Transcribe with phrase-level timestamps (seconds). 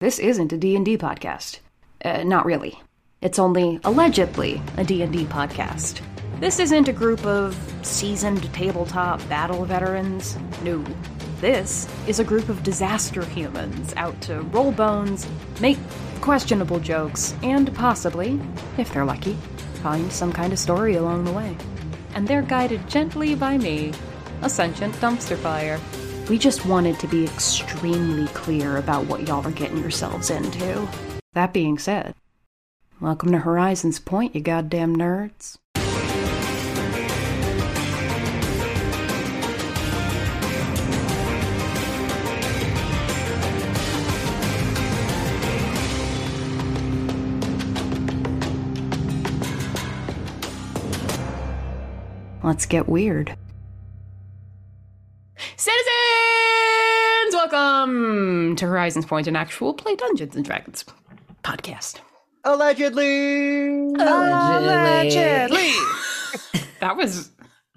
[0.00, 1.58] this isn't a D&D podcast.
[2.02, 2.80] Uh, not really.
[3.20, 6.00] It's only allegedly a D&D podcast.
[6.40, 10.38] This isn't a group of seasoned tabletop battle veterans.
[10.64, 10.82] No.
[11.42, 15.26] This is a group of disaster humans out to roll bones,
[15.60, 15.78] make
[16.22, 18.40] questionable jokes, and possibly,
[18.78, 19.34] if they're lucky,
[19.82, 21.54] find some kind of story along the way.
[22.14, 23.92] And they're guided gently by me,
[24.40, 25.78] a sentient dumpster fire.
[26.30, 30.88] We just wanted to be extremely clear about what y'all are getting yourselves into.
[31.32, 32.14] That being said,
[33.00, 35.58] welcome to Horizons Point, you goddamn nerds.
[52.44, 53.36] Let's get weird.
[55.56, 55.90] Citizens!
[57.32, 60.84] Welcome to Horizons Point, an actual play Dungeons and Dragons
[61.42, 62.00] podcast.
[62.44, 63.88] Allegedly.
[63.94, 65.72] Allegedly.
[66.80, 67.30] That was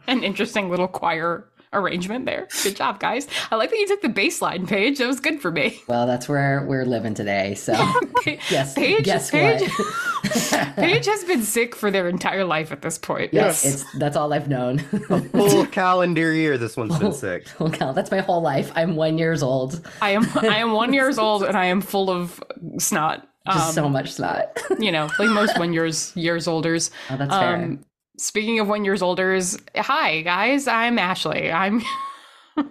[0.08, 2.48] an interesting little choir arrangement there.
[2.64, 3.28] Good job, guys.
[3.52, 4.98] I like that you took the baseline page.
[5.00, 5.82] That was good for me.
[5.88, 7.56] Well, that's where we're living today.
[7.56, 7.74] So,
[8.50, 9.88] guess, Paige, guess Paige, what?
[10.76, 13.34] Paige has been sick for their entire life at this point.
[13.34, 13.82] yes, Yes.
[13.84, 14.80] it's that's all I've known.
[15.10, 17.48] A Full calendar year, this one's been sick.
[17.58, 18.72] God, that's my whole life.
[18.76, 19.86] I'm one years old.
[20.02, 22.42] I am I am one years old and I am full of
[22.78, 23.28] snot.
[23.46, 24.58] Just Um, so much snot.
[24.80, 26.92] you know, like most one years years olders.
[27.10, 27.78] oh, that's fair.
[28.17, 31.52] Speaking of one years olders, hi guys, I'm Ashley.
[31.52, 31.81] I'm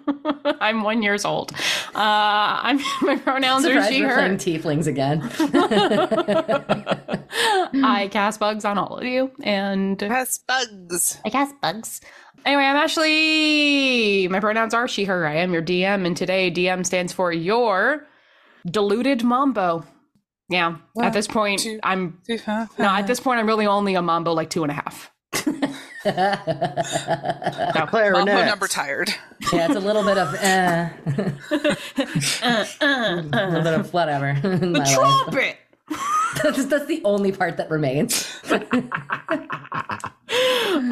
[0.61, 1.51] I'm one years old.
[1.93, 4.15] Uh, I'm my pronouns are Surprised she we're her.
[4.15, 5.21] playing tieflings again.
[7.83, 11.17] I cast bugs on all of you, and cast bugs.
[11.25, 11.99] I cast bugs.
[12.45, 14.29] Anyway, I'm Ashley.
[14.29, 15.25] My pronouns are she, her.
[15.27, 18.07] I am your DM, and today DM stands for your
[18.65, 19.83] deluded mambo.
[20.49, 22.85] Yeah, One, at this point, two, I'm Two, huh, no.
[22.85, 25.09] At this point, I'm really only a mambo like two and a half.
[26.05, 26.11] No,
[27.87, 28.25] Clarinet.
[28.25, 29.09] Mambo number tired.
[29.51, 30.89] yeah, it's a little bit of eh.
[32.81, 34.27] a little bit of whatever.
[34.29, 34.93] in my life.
[34.93, 35.57] trumpet.
[36.41, 38.27] That's, that's the only part that remains.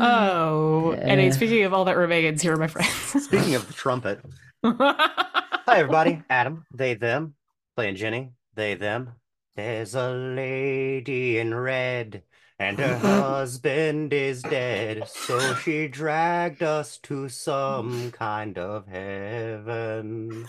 [0.03, 2.91] Oh, and speaking of all that remains, here are my friends.
[3.23, 4.21] Speaking of the trumpet.
[4.63, 6.21] Hi, everybody.
[6.29, 7.35] Adam, they, them.
[7.75, 9.11] Playing Djinny, they, them.
[9.55, 12.23] There's a lady in red,
[12.61, 15.07] and her husband is dead.
[15.07, 20.47] So she dragged us to some kind of heaven.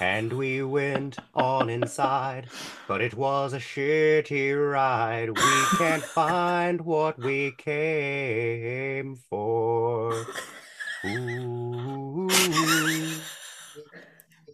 [0.00, 2.48] And we went on inside,
[2.88, 5.28] but it was a shitty ride.
[5.28, 10.24] We can't find what we came for.
[11.04, 12.30] Ooh.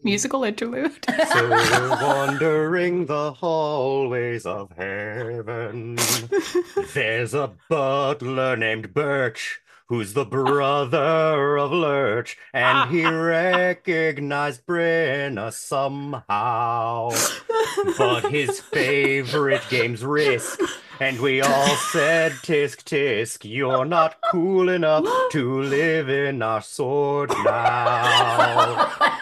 [0.05, 1.05] Musical interlude.
[1.07, 5.99] So we're wandering the hallways of heaven.
[6.95, 17.11] There's a butler named Birch, who's the brother of Lurch, and he recognized Brenna somehow.
[17.97, 20.61] But his favorite game's Risk,
[21.01, 27.31] and we all said tisk tisk, you're not cool enough to live in our sword
[27.45, 29.18] now.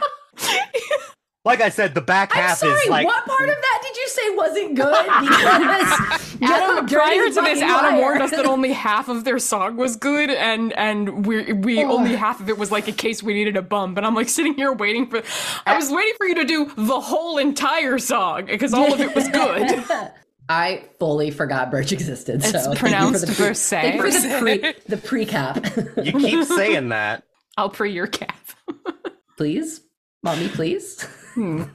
[1.45, 2.73] Like I said, the back I'm half sorry.
[2.73, 5.07] is like what part of that did you say wasn't good?
[6.39, 8.01] Because Adam, prior to this, fucking Adam liar.
[8.01, 11.93] warned us that only half of their song was good, and and we we Oh.
[11.97, 13.97] only half of it was like a case we needed a bump.
[13.97, 15.23] And I'm like sitting here waiting for.
[15.65, 19.15] I was waiting for you to do the whole entire song because all of it
[19.15, 19.85] was good.
[20.51, 22.43] I fully forgot Birch existed.
[22.43, 23.81] So thank you pronounced for the pre- Versailles.
[23.99, 25.65] thank you for the pre the pre-cap.
[26.05, 27.23] you keep saying that.
[27.57, 28.37] I'll pre your cap.
[29.39, 29.81] please,
[30.27, 31.07] mommy, please.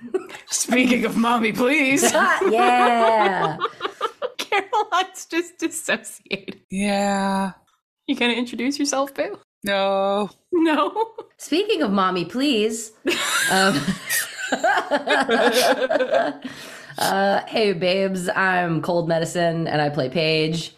[0.49, 2.03] Speaking of mommy, please.
[2.11, 3.57] yeah.
[4.37, 6.59] Caroline's just dissociated.
[6.69, 7.53] Yeah.
[8.07, 9.39] You gonna introduce yourself, Boo?
[9.63, 10.29] No.
[10.51, 11.13] No.
[11.37, 12.91] Speaking of mommy, please.
[13.49, 13.79] Um,
[16.97, 20.75] uh, hey, babes, I'm Cold Medicine and I play Paige.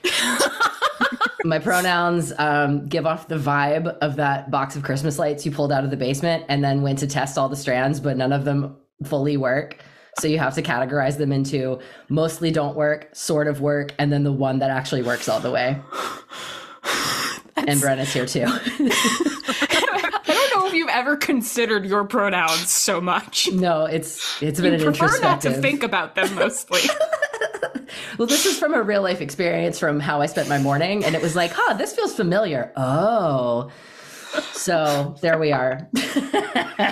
[1.44, 5.72] My pronouns um, give off the vibe of that box of Christmas lights you pulled
[5.72, 8.46] out of the basement and then went to test all the strands, but none of
[8.46, 9.78] them fully work.
[10.20, 14.24] So you have to categorize them into mostly don't work, sort of work, and then
[14.24, 15.82] the one that actually works all the way.
[17.56, 18.46] And Brenna's here too.
[21.04, 23.52] I don't know if you've ever considered your pronouns so much.
[23.52, 26.82] no, it's it's been You an prefer not to think about them mostly.
[28.18, 31.16] Well, this is from a real life experience from how I spent my morning, and
[31.16, 32.72] it was like, huh, this feels familiar.
[32.76, 33.72] Oh,
[34.52, 35.88] So there we are.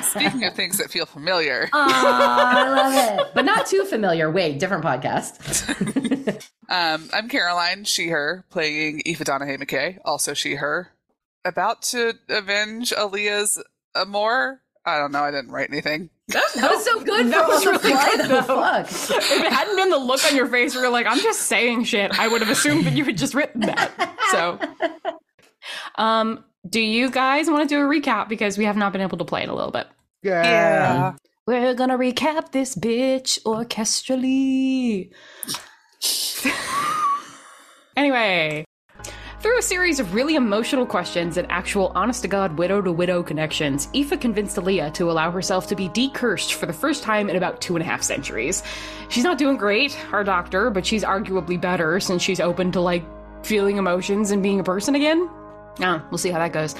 [0.03, 3.31] Speaking of things that feel familiar, Aw, I love it.
[3.33, 4.29] But not too familiar.
[4.31, 5.39] Wait, different podcast.
[6.69, 10.91] um, I'm Caroline, she, her, playing Aoife Donahue McKay, also she, her,
[11.45, 13.61] about to avenge Aaliyah's
[13.95, 14.61] amour.
[14.85, 16.09] I don't know, I didn't write anything.
[16.29, 17.27] that was so good.
[17.27, 18.41] That for was the really fly, good, though.
[18.41, 18.83] though.
[18.83, 19.17] Fuck.
[19.17, 21.83] if it hadn't been the look on your face where you're like, I'm just saying
[21.83, 23.91] shit, I would have assumed that you had just written that.
[24.31, 24.59] So,
[26.01, 29.17] um, do you guys want to do a recap because we have not been able
[29.19, 29.87] to play in a little bit?
[30.23, 31.13] Yeah.
[31.47, 35.11] We're gonna recap this bitch orchestrally.
[37.97, 38.63] anyway,
[39.41, 43.23] through a series of really emotional questions and actual honest to God widow to widow
[43.23, 47.35] connections, Aoife convinced Aaliyah to allow herself to be decursed for the first time in
[47.35, 48.61] about two and a half centuries.
[49.09, 53.03] She's not doing great, our doctor, but she's arguably better since she's open to like
[53.43, 55.27] feeling emotions and being a person again.
[55.79, 56.75] Ah, we'll see how that goes.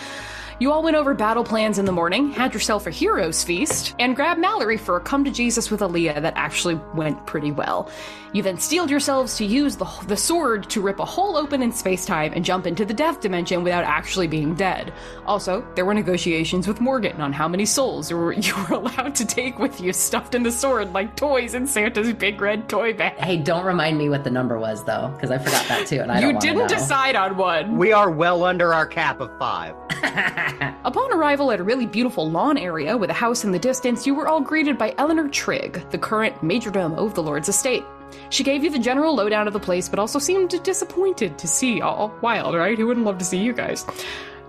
[0.59, 4.15] You all went over battle plans in the morning, had yourself a hero's feast, and
[4.15, 7.89] grabbed Mallory for a come to Jesus with Aaliyah that actually went pretty well.
[8.33, 11.71] You then steeled yourselves to use the, the sword to rip a hole open in
[11.73, 14.93] space time and jump into the death dimension without actually being dead.
[15.25, 19.15] Also, there were negotiations with Morgan on how many souls you were, you were allowed
[19.15, 22.93] to take with you stuffed in the sword like toys in Santa's big red toy
[22.93, 23.17] bag.
[23.17, 26.09] Hey, don't remind me what the number was though, because I forgot that too, and
[26.11, 26.67] I don't You didn't know.
[26.67, 27.77] decide on one.
[27.77, 29.75] We are well under our cap of five.
[30.85, 34.15] Upon arrival at a really beautiful lawn area with a house in the distance, you
[34.15, 37.83] were all greeted by Eleanor Trigg, the current majordomo of the Lord's estate.
[38.29, 41.77] She gave you the general lowdown of the place, but also seemed disappointed to see
[41.77, 42.13] y'all.
[42.21, 42.77] Wild, right?
[42.77, 43.85] Who wouldn't love to see you guys?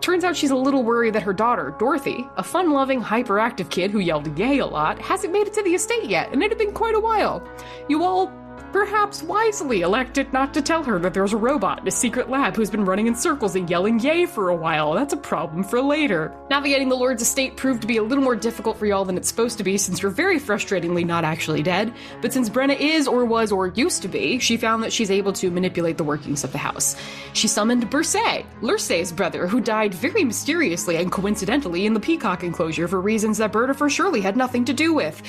[0.00, 3.92] Turns out she's a little worried that her daughter, Dorothy, a fun loving, hyperactive kid
[3.92, 6.58] who yelled yay a lot, hasn't made it to the estate yet, and it had
[6.58, 7.40] been quite a while.
[7.88, 8.26] You all
[8.72, 12.56] perhaps wisely elected not to tell her that there's a robot in a secret lab
[12.56, 14.94] who's been running in circles and yelling yay for a while.
[14.94, 16.32] That's a problem for later.
[16.48, 19.28] Navigating the Lord's estate proved to be a little more difficult for y'all than it's
[19.28, 21.92] supposed to be since you're very frustratingly not actually dead.
[22.20, 25.32] But since Brenna is or was or used to be, she found that she's able
[25.34, 26.96] to manipulate the workings of the house.
[27.34, 32.88] She summoned Bursay, Lursay's brother, who died very mysteriously and coincidentally in the peacock enclosure
[32.88, 35.22] for reasons that Berta for surely had nothing to do with.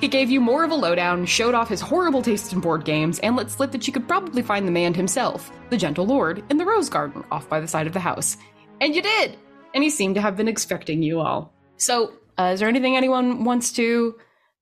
[0.00, 3.18] He gave you more of a lowdown, showed off his horrible taste in board games,
[3.18, 6.56] and let slip that you could probably find the man himself, the gentle lord, in
[6.56, 8.38] the rose garden off by the side of the house.
[8.80, 9.36] And you did!
[9.74, 11.52] And he seemed to have been expecting you all.
[11.76, 14.16] So, uh, is there anything anyone wants to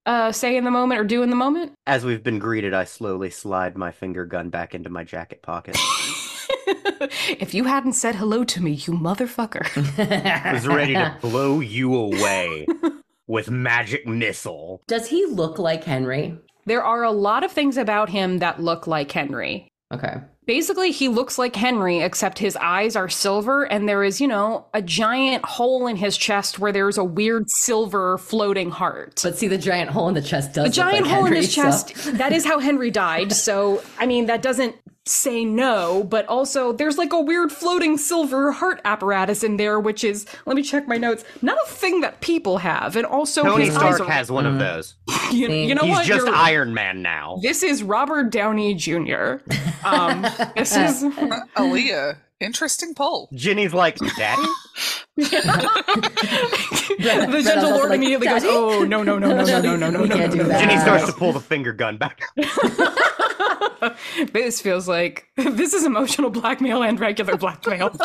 [0.06, 1.72] uh, say in the moment or do in the moment?
[1.86, 5.76] As we've been greeted, I slowly slide my finger gun back into my jacket pocket.
[7.38, 9.64] if you hadn't said hello to me, you motherfucker.
[10.46, 12.66] I was ready to blow you away
[13.26, 14.82] with magic missile.
[14.86, 16.38] Does he look like Henry?
[16.66, 19.68] There are a lot of things about him that look like Henry.
[19.92, 20.16] Okay.
[20.46, 24.66] Basically, he looks like Henry, except his eyes are silver, and there is, you know,
[24.74, 29.20] a giant hole in his chest where there's a weird silver floating heart.
[29.24, 30.64] But see, the giant hole in the chest does.
[30.66, 33.32] the giant like hole Henry, in his so- chest, that is how Henry died.
[33.32, 34.76] So, I mean, that doesn't
[35.08, 40.02] say no, but also there's like a weird floating silver heart apparatus in there, which
[40.04, 42.96] is, let me check my notes, not a thing that people have.
[42.96, 44.94] And also, Tony his eyes Stark are, has one of those.
[45.32, 46.06] you, you know He's what?
[46.06, 47.38] just You're- Iron Man now.
[47.40, 49.36] This is Robert Downey Jr.
[49.84, 50.26] Um,
[50.56, 51.02] this is
[51.56, 53.28] Aaliyah, interesting poll.
[53.32, 54.42] Djinny's like, Daddy?
[55.16, 55.30] The
[57.44, 60.08] gentle lord like, immediately goes, "Oh no no no no no no no no We
[60.08, 60.60] no!" can't no, do no." that.
[60.60, 61.10] Ginny starts Wow.
[61.10, 62.20] to pull the finger gun back.
[64.32, 67.96] This feels like this is emotional blackmail and regular blackmail.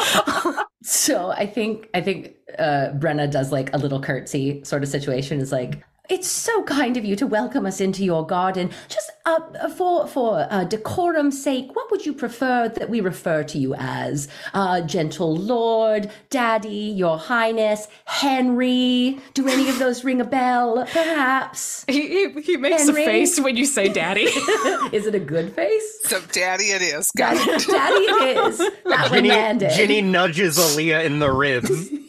[0.83, 5.39] So I think I think uh, Brenna does like a little curtsy sort of situation.
[5.39, 8.69] Is like, it's so kind of you to welcome us into your garden.
[8.89, 13.57] Just uh, for for uh, decorum's sake, what would you prefer that we refer to
[13.57, 14.27] you as?
[14.53, 19.19] Uh, gentle lord, daddy, your highness, Henry.
[19.33, 20.85] Do any of those ring a bell?
[20.91, 21.85] Perhaps.
[21.87, 23.03] he, he he makes Henry?
[23.03, 24.23] a face when you say "daddy."
[24.91, 25.99] Is it a good face?
[26.03, 27.11] So, daddy, it is.
[27.15, 27.67] Got Daddy, it.
[27.67, 28.57] daddy it is.
[28.57, 29.59] That Djinny.
[29.71, 31.71] Djinny nudges Aaliyah in the ribs.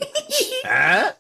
[0.65, 1.13] Huh?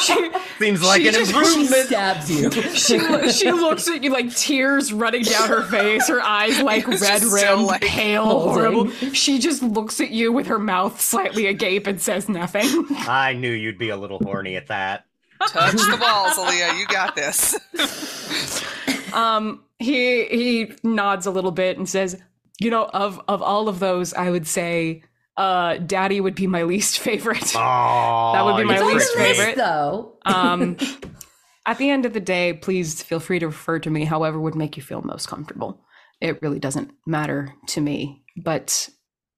[0.00, 1.86] She, Seems like She an just- she improvement.
[1.86, 2.50] stabs you.
[2.74, 7.00] she she looks at you like tears running down her face, her eyes like It's
[7.02, 8.52] red just so, rimmed, like, pale, holding.
[8.72, 8.90] horrible.
[9.12, 12.66] She just looks at you with her mouth slightly agape and says nothing.
[13.08, 15.04] I knew you'd be a little horny at that.
[15.48, 16.78] Touch the balls, Aaliyah.
[16.78, 17.56] You got this.
[19.12, 22.16] Um, he he nods a little bit and says,
[22.60, 25.02] "You know, of of all of those, I would say,
[25.40, 27.52] uh, Daddy would be my least favorite.
[27.56, 29.56] Oh, That would be my least the list, favorite.
[29.56, 30.18] though.
[30.26, 30.76] Um,
[31.66, 34.54] at the end of the day, please feel free to refer to me however would
[34.54, 35.80] make you feel most comfortable.
[36.20, 38.88] It really doesn't matter to me, but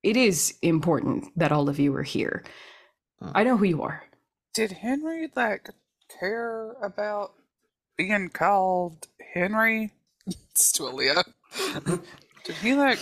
[0.03, 2.43] it is important that all of you are here.
[3.21, 4.03] I know who you are.
[4.55, 5.71] Did Henry like
[6.19, 7.35] care about
[7.97, 9.93] being called Henry?
[10.27, 11.25] it's to Aaliyah.
[12.45, 12.99] Did he like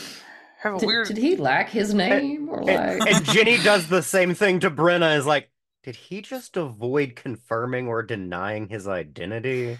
[0.63, 1.07] have a Did, weird?
[1.09, 2.79] did he lack his name or like?
[2.79, 5.17] And, and Djinny does the same thing to Brenna.
[5.17, 5.51] Is like,
[5.83, 9.79] did he just avoid confirming or denying his identity?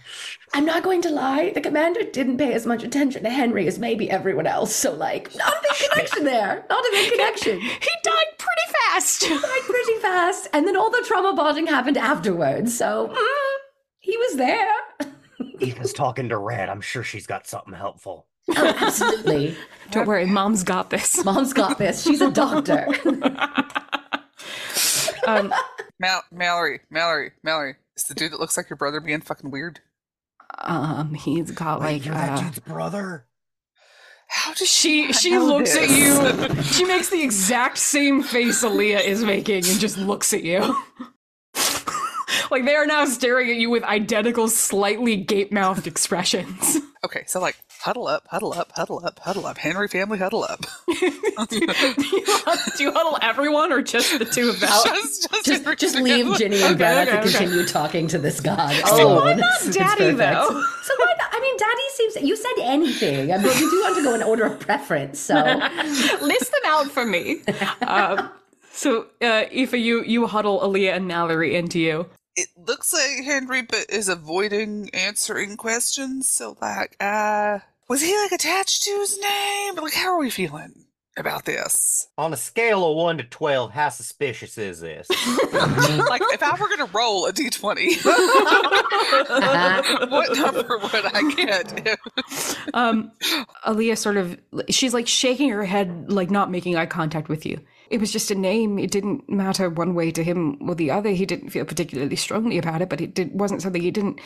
[0.55, 1.51] I'm not going to lie.
[1.51, 4.75] The commander didn't pay as much attention to Henry as maybe everyone else.
[4.75, 6.65] So, like, not a big connection there.
[6.71, 7.61] Not a big connection.
[7.61, 9.25] He died pretty fast.
[9.25, 12.77] He Died pretty fast, and then all the trauma bonding happened afterwards.
[12.77, 13.57] So, mm,
[13.99, 14.73] he was there.
[15.61, 16.71] Ethan's talking to Red.
[16.71, 18.27] I'm sure she's got something helpful.
[18.57, 19.57] Oh, absolutely.
[19.91, 21.25] Don't worry, mom's got this.
[21.25, 22.05] Mom's got this.
[22.05, 22.87] She's a doctor.
[25.27, 25.53] Um,
[25.99, 27.77] Mal- Mallory, Mallory, Mallory.
[27.95, 29.81] Is the dude that looks like your brother being fucking weird?
[30.63, 33.27] um, he's got Wait, like you're that uh, dude's brother?
[34.29, 36.63] How does she she know looks at you.
[36.63, 40.75] She makes the exact same face Aaliyah is making and just looks at you.
[42.51, 46.79] like they are now staring at you with identical, slightly gape-mouthed expressions.
[47.05, 49.59] Okay, so like huddle up, huddle up, huddle up, huddle up.
[49.59, 50.61] Henry family, huddle up.
[50.89, 50.97] do,
[51.57, 51.67] you,
[52.77, 54.69] do you huddle everyone or just the two of them?
[54.85, 56.03] just, just, just, just together.
[56.03, 57.31] leave Djinny and Okay, Brenna okay, to okay.
[57.39, 58.75] continue talking to this god.
[58.87, 60.19] So why not It's Daddy, perfect.
[60.19, 60.49] though?
[60.83, 61.29] So why not?
[61.33, 62.17] I mean, Daddy seems.
[62.29, 63.33] You said anything.
[63.33, 65.19] I mean, we do want to go in order of preference.
[65.19, 65.35] So
[66.23, 67.43] List them out for me.
[67.83, 68.31] Um,
[68.73, 72.07] so, uh, Aoife, you you huddle Aaliyah and Mallory into you.
[72.37, 76.29] It looks like Henry, but is avoiding answering questions.
[76.29, 77.59] So like, uh,
[77.91, 79.75] was he like attached to his name?
[79.75, 82.07] Like, how are we feeling about this?
[82.17, 85.11] On a scale of 1 to 12, how suspicious is this?
[85.11, 88.05] like, if I were gonna roll a d20,
[90.09, 91.99] what number would I get?
[92.75, 93.11] Um,
[93.67, 97.59] Aaliyah sort of, she's like shaking her head, like not making eye contact with you.
[97.91, 98.79] It was just a name.
[98.79, 101.11] It didn't matter one way to him or the other.
[101.11, 104.21] He didn't feel particularly strongly about it, but it did, wasn't something he didn't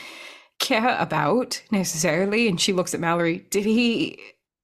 [0.58, 2.49] care about necessarily.
[2.49, 3.38] And she looks at Mallory.
[3.50, 4.18] Did he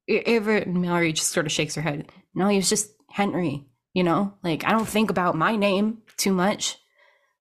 [0.08, 0.56] ever?
[0.56, 2.10] And Mallory just sort of shakes her head.
[2.34, 3.66] No, he was just Henry.
[3.92, 6.76] You know, like I don't think about my name too much.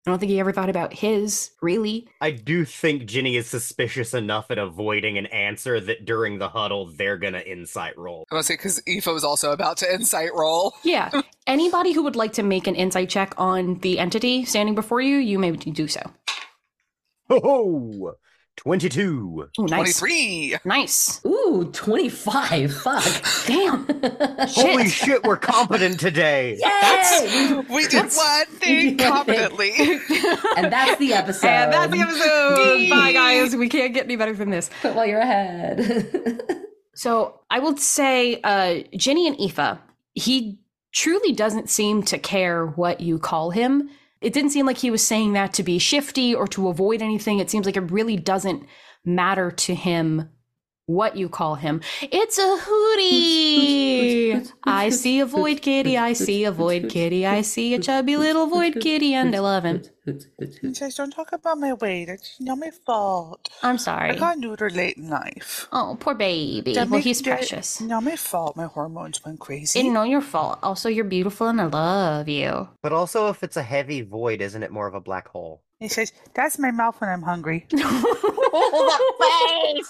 [0.07, 2.09] I don't think he ever thought about his, really.
[2.23, 6.87] I do think Djinny is suspicious enough at avoiding an answer that during the huddle,
[6.87, 8.25] they're gonna insight roll.
[8.31, 10.75] I want to say because Aoife was also about to insight roll.
[10.85, 11.11] Yeah.
[11.47, 15.17] Anybody who would like to make an insight check on the entity standing before you,
[15.17, 16.01] you may do so.
[17.29, 18.15] Ho ho!
[18.59, 19.49] 22.
[19.59, 19.99] Ooh, nice.
[19.99, 20.57] Twenty-three.
[20.65, 21.21] Nice.
[21.25, 22.73] ooh, twenty five.
[22.75, 23.05] Fuck.
[23.47, 23.87] Damn.
[24.49, 24.93] Holy Shit.
[24.93, 26.59] shit, we're competent today!
[26.63, 27.63] Yay!
[27.71, 29.73] We did one thing did one competently.
[30.57, 31.47] and that's the episode.
[31.49, 32.91] And that's the episode.
[32.91, 33.57] Bye, guys.
[33.57, 34.71] We can't get any better than this.
[34.81, 36.43] Quit while you're ahead.
[36.95, 39.79] So I would say, uh, Djinny and Aoife,
[40.15, 40.59] he
[40.93, 43.89] truly doesn't seem to care what you call him.
[44.21, 47.39] It didn't seem like he was saying that to be shifty or to avoid anything.
[47.39, 48.67] It seems like it really doesn't
[49.05, 50.29] matter to him
[50.89, 51.81] what you call him.
[52.01, 54.51] It's a hootie.
[54.65, 55.97] I see a void kitty.
[55.99, 57.27] I see a void kitty.
[57.27, 59.83] I see a chubby little void kitty, and I love him.
[60.07, 62.09] You guys don't talk about my weight.
[62.09, 63.51] It's not my fault.
[63.63, 64.11] I'm sorry.
[64.13, 64.19] I sorry.
[64.19, 65.69] got neutered late in life.
[65.71, 66.73] Oh, poor baby.
[66.73, 67.81] That Well, he's that- precious.
[67.83, 68.57] Not my fault.
[68.57, 69.81] My hormones went crazy.
[69.81, 70.59] It's not your fault.
[70.63, 72.69] Also, you're beautiful and I love you.
[72.83, 75.63] But also, if it's a heavy void, isn't it more of a black hole?
[75.79, 77.67] He says, "That's my mouth when I'm hungry."
[78.51, 79.85] Oh,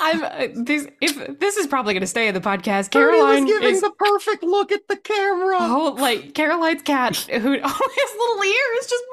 [0.00, 0.86] I'm uh, this.
[1.00, 4.42] If this is probably going to stay in the podcast, Caroline giving is the perfect
[4.42, 5.56] look at the camera.
[5.60, 9.04] oh like Caroline's cat who oh his little ear is just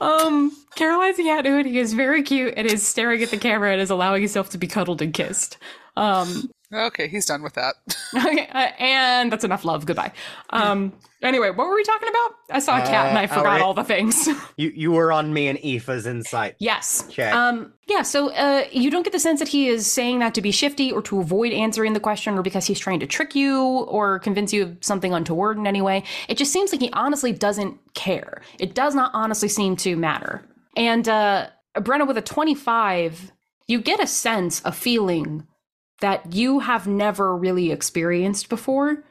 [0.00, 3.80] um Caroline's cat who he is very cute and is staring at the camera and
[3.80, 5.56] is allowing himself to be cuddled and kissed.
[5.96, 7.74] Um, okay, he's done with that.
[8.14, 9.86] okay, uh, and that's enough love.
[9.86, 10.12] Goodbye.
[10.50, 12.30] Um, anyway, what were we talking about?
[12.50, 14.28] I saw a cat and I Uh, forgot our- all the things.
[14.56, 16.54] You you were on me and Aoife's insight.
[16.60, 17.04] Yes.
[17.10, 17.34] Check.
[17.34, 20.42] Um, yeah, so uh, you don't get the sense that he is saying that to
[20.42, 23.60] be shifty or to avoid answering the question or because he's trying to trick you
[23.88, 26.04] or convince you of something untoward in any way.
[26.28, 28.42] It just seems like he honestly doesn't care.
[28.60, 30.42] It does not honestly seem to matter.
[30.76, 33.32] And uh, Brenna, with a 25,
[33.66, 35.46] you get a sense, a feeling
[36.00, 39.04] that you have never really experienced before.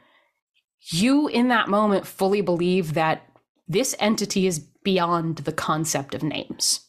[0.90, 3.22] You, in that moment, fully believe that
[3.66, 6.80] this entity is beyond the concept of names.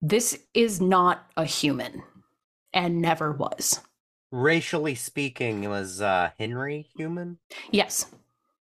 [0.00, 2.02] This is not a human
[2.72, 3.80] and never was.
[4.30, 7.38] Racially speaking, was uh, Henry human?
[7.70, 8.06] Yes.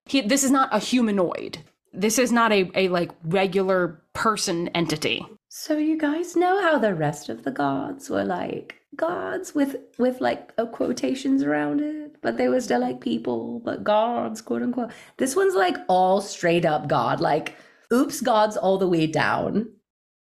[0.05, 1.59] He, this is not a humanoid.
[1.93, 5.25] This is not a, a like regular person entity.
[5.49, 10.21] So you guys know how the rest of the gods were like gods with with
[10.21, 14.91] like uh, quotations around it, but they were still like people, but gods, quote unquote.
[15.17, 17.55] This one's like all straight up god, like
[17.91, 19.67] oops, gods all the way down.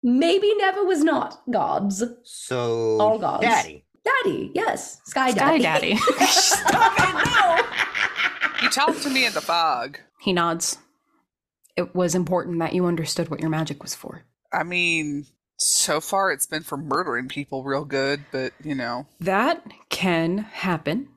[0.02, 2.04] Maybe never was not gods.
[2.24, 3.44] So, All gods.
[3.44, 3.86] Daddy.
[4.06, 5.94] Daddy, yes, sky Sky daddy.
[5.94, 5.96] Daddy.
[6.28, 8.64] Stop it, no!
[8.64, 10.00] You talk to me in the fog.
[10.22, 10.78] he nods.
[11.76, 14.24] It was important that you understood what your magic was for.
[14.52, 15.28] I mean,
[15.60, 19.08] so far it's been for murdering people real good, but you know.
[19.20, 21.10] That can happen.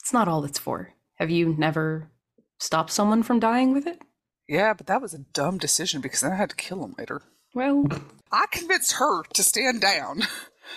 [0.00, 0.90] It's not all it's for.
[1.16, 2.10] Have you never
[2.58, 4.02] stopped someone from dying with it?
[4.48, 7.22] Yeah, but that was a dumb decision because then I had to kill him later.
[7.54, 7.86] Well,
[8.30, 10.22] I convinced her to stand down.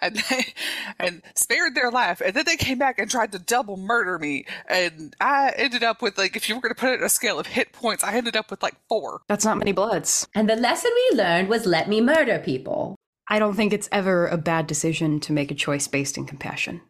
[0.00, 0.54] and they,
[0.98, 4.46] and spared their life and then they came back and tried to double murder me
[4.68, 7.08] and i ended up with like if you were going to put it in a
[7.08, 10.26] scale of hit points i ended up with like four that's not many bloods.
[10.34, 12.96] And the lesson we learned was let me murder people.
[13.28, 16.82] I don't think it's ever a bad decision to make a choice based in compassion,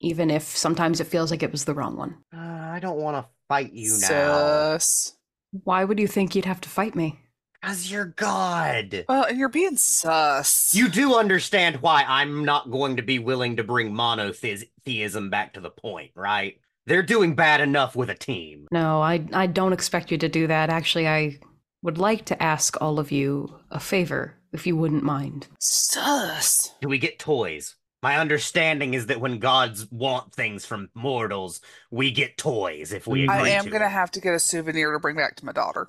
[0.00, 2.16] even if sometimes it feels like it was the wrong one.
[2.34, 4.08] Uh, I don't want to fight you now.
[4.78, 5.14] Sus.
[5.64, 7.20] Why would you think you'd have to fight me?
[7.60, 9.04] Because you're God.
[9.08, 13.56] well and you're being sus You do understand why I'm not going to be willing
[13.56, 16.60] to bring monotheism back to the point, right?
[16.86, 18.66] They're doing bad enough with a team.
[18.72, 20.70] No, I, I don't expect you to do that.
[20.70, 21.38] Actually, I
[21.82, 25.48] would like to ask all of you a favor, if you wouldn't mind.
[25.60, 27.74] sus Do we get toys?
[28.02, 31.60] My understanding is that when gods want things from mortals,
[31.90, 33.90] we get toys if we agree i am to going to it.
[33.90, 35.88] have to get a souvenir to bring back to my daughter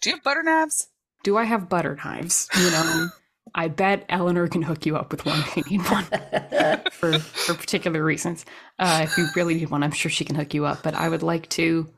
[0.00, 0.88] do you have butter knives
[1.22, 2.48] Do I have butter knives?
[2.58, 3.08] You know,
[3.54, 6.04] I bet Eleanor can hook you up with one if you need one
[6.92, 8.44] for, for particular reasons.
[8.78, 10.82] Uh, if you really need one, I'm sure she can hook you up.
[10.82, 11.88] But I would like to.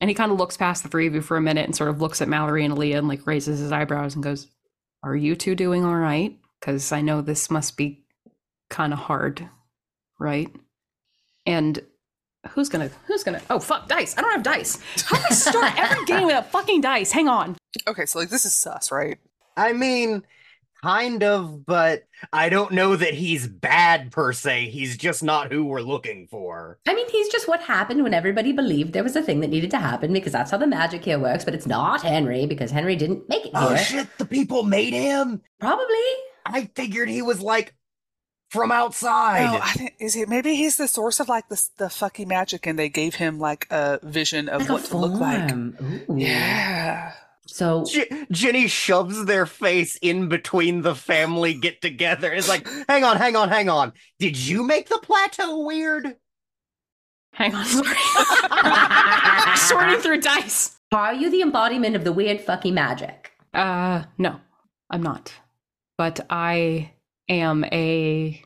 [0.00, 1.90] And he kind of looks past the three of you for a minute and sort
[1.90, 4.48] of looks at Mallory and Aaliyah and like raises his eyebrows and goes,
[5.02, 6.36] Are you two doing all right?
[6.60, 8.04] Because I know this must be
[8.68, 9.48] kind of hard,
[10.18, 10.48] right?
[11.46, 11.80] And
[12.50, 14.16] who's gonna, who's gonna, oh, fuck, dice.
[14.16, 14.78] I don't have dice.
[15.04, 17.12] How do I start every game with a fucking dice?
[17.12, 17.56] Hang on.
[17.86, 19.18] okay so like this is sus right
[19.56, 20.24] I mean,
[20.82, 24.70] kind of, but I don't know that he's bad per se.
[24.70, 26.78] He's just not who we're looking for.
[26.88, 29.70] I mean, he's just what happened when everybody believed there was a thing that needed
[29.72, 32.96] to happen because that's how the magic here works, but it's not Henry because Henry
[32.96, 33.78] didn't make it Oh here.
[33.78, 35.42] shit, the people made him?
[35.60, 35.84] Probably.
[36.46, 37.74] I figured he was like
[38.52, 39.44] from outside.
[39.44, 42.66] No, I think is it maybe he's the source of like the the fucking magic,
[42.66, 45.52] and they gave him like a vision of Like what a to look like.
[45.52, 46.18] Ooh.
[46.18, 47.12] Yeah,
[47.46, 52.30] So J- Djinny shoves their face in between the family get together.
[52.32, 53.94] It's like, hang on, hang on, hang on.
[54.18, 56.16] Did you make the plateau weird?
[57.32, 57.96] Hang on, sorry.
[59.56, 60.78] Sorting through dice.
[60.92, 63.32] are you the embodiment of the weird fucking magic?
[63.54, 64.38] Uh, no,
[64.90, 65.32] I'm not.
[65.96, 66.92] But I
[67.28, 68.42] am a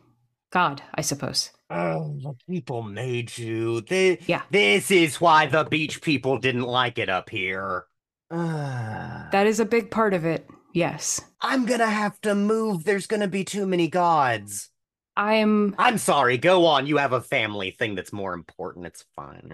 [0.53, 1.51] god, I suppose.
[1.69, 3.81] Oh, the people made you.
[3.83, 4.43] Thi- Yeah.
[4.51, 7.87] This is why the beach people didn't like it up here.
[8.31, 11.21] Uh, That is a big part of it, yes.
[11.41, 12.85] I'm gonna have to move.
[12.85, 14.71] There's gonna be too many gods.
[15.17, 15.75] I'm.
[15.79, 16.37] I'm sorry.
[16.39, 16.87] Go on.
[16.87, 18.87] You have a family thing that's more important.
[18.87, 19.49] It's fine.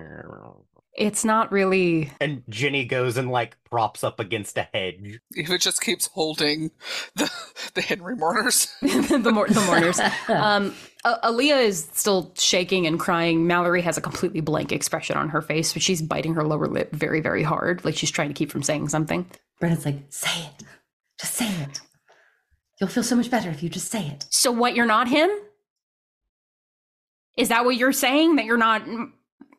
[0.94, 2.10] It's not really.
[2.20, 5.20] And Djinny goes and like props up against a hedge.
[5.30, 6.70] if it just keeps holding
[7.16, 7.30] the
[7.74, 8.68] the Henry mourners.
[8.82, 9.98] the, mor- the mourners.
[10.28, 10.74] Um,
[11.04, 13.46] A- Aaliyah is still shaking and crying.
[13.46, 16.92] Mallory has a completely blank expression on her face, but she's biting her lower lip
[16.92, 19.24] very, very hard, like she's trying to keep from saying something.
[19.60, 20.66] Brenna's like, say it.
[21.18, 21.80] Just say it.
[22.80, 24.26] You'll feel so much better if you just say it.
[24.28, 24.74] So, what?
[24.76, 25.30] You're not him?
[27.36, 28.36] Is that what you're saying?
[28.36, 28.82] That you're not.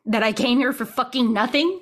[0.06, 1.80] That I came here for fucking nothing?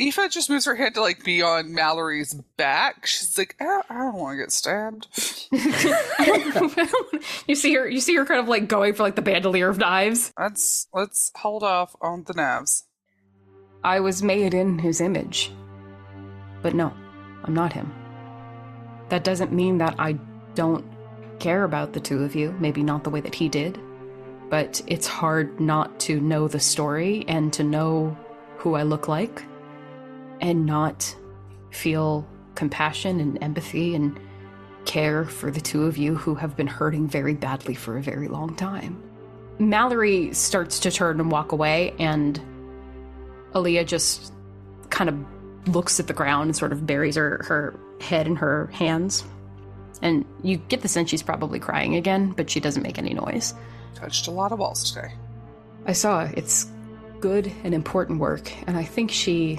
[0.00, 3.06] Aoife just moves her head to like be on Mallory's back.
[3.06, 5.08] She's like, I, I don't want to get stabbed.
[7.48, 7.88] you see her.
[7.88, 10.32] You see her kind of like going for like the bandolier of knives.
[10.38, 12.84] Let's let's hold off on the knives.
[13.82, 15.50] I was made in his image.
[16.62, 16.92] But no,
[17.44, 17.92] I'm not him.
[19.08, 20.18] That doesn't mean that I
[20.54, 20.84] don't
[21.38, 23.78] care about the two of you, maybe not the way that he did.
[24.48, 28.16] But it's hard not to know the story and to know
[28.58, 29.42] who I look like
[30.40, 31.14] and not
[31.70, 34.18] feel compassion and empathy and
[34.84, 38.28] care for the two of you who have been hurting very badly for a very
[38.28, 39.02] long time.
[39.58, 42.40] Mallory starts to turn and walk away, and
[43.52, 44.32] Aaliyah just
[44.90, 48.66] kind of looks at the ground and sort of buries her, her head in her
[48.68, 49.24] hands.
[50.02, 53.54] And you get the sense she's probably crying again, but she doesn't make any noise.
[53.96, 55.14] Touched a lot of walls today.
[55.86, 56.70] I saw it's
[57.20, 59.58] good and important work, and I think she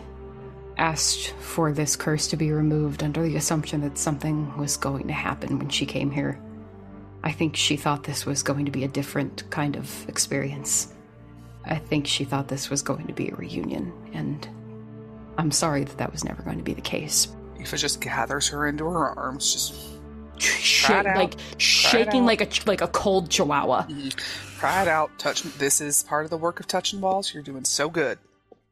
[0.78, 5.14] asked for this curse to be removed under the assumption that something was going to
[5.14, 6.40] happen when she came here.
[7.24, 10.94] I think she thought this was going to be a different kind of experience.
[11.66, 14.48] I think she thought this was going to be a reunion, and
[15.40, 17.28] I'm sorry that that was never going to be the case.
[17.60, 19.74] Aoife just gathers her into her arms, just
[20.42, 21.06] Sh- out.
[21.06, 22.28] like shaking out.
[22.28, 23.84] like a like a cold chihuahua.
[23.84, 24.60] Mm-hmm.
[24.60, 25.12] cry it out.
[25.18, 25.44] Touch.
[25.44, 27.34] This is part of the work of touching walls.
[27.34, 28.20] You're doing so good.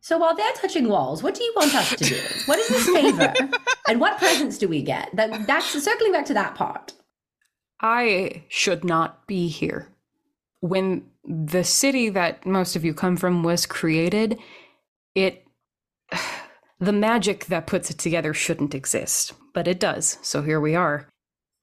[0.06, 2.22] So while they're touching walls, what do you want us to do?
[2.46, 3.34] What is this favor?
[3.90, 5.10] and what presents do we get?
[5.16, 6.94] That, that's circling back to that part.
[7.82, 9.88] I should not be here.
[10.60, 14.38] When the city that most of you come from was created,
[15.16, 15.44] it.
[16.78, 21.08] The magic that puts it together shouldn't exist, but it does, so here we are.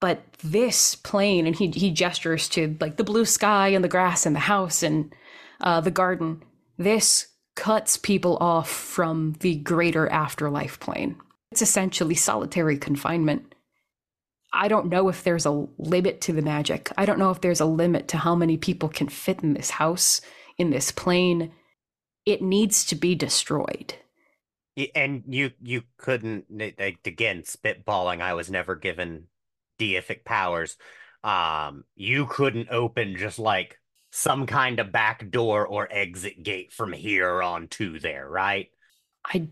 [0.02, 4.26] But this plane, and he, he gestures to like the blue sky and the grass
[4.26, 5.14] and the house and
[5.60, 6.42] uh, the garden,
[6.76, 11.20] this cuts people off from the greater afterlife plane.
[11.52, 13.54] It's essentially solitary confinement.
[14.52, 16.90] I don't know if there's a limit to the magic.
[16.98, 19.70] I don't know if there's a limit to how many people can fit in this
[19.70, 20.20] house,
[20.58, 21.52] in this plane.
[22.26, 23.94] It needs to be destroyed.
[24.96, 26.46] And you you couldn't
[27.04, 28.20] again spitballing.
[28.20, 29.28] I was never given
[29.82, 30.76] deific powers.
[31.24, 33.78] Um, you couldn't open just like
[34.10, 38.70] some kind of back door or exit gate from here on to there, right?
[39.24, 39.48] I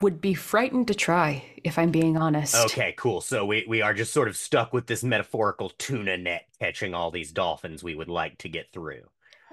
[0.00, 2.54] would be frightened to try, if I'm being honest.
[2.54, 3.20] Okay, cool.
[3.20, 7.10] So we we are just sort of stuck with this metaphorical tuna net catching all
[7.10, 9.02] these dolphins we would like to get through.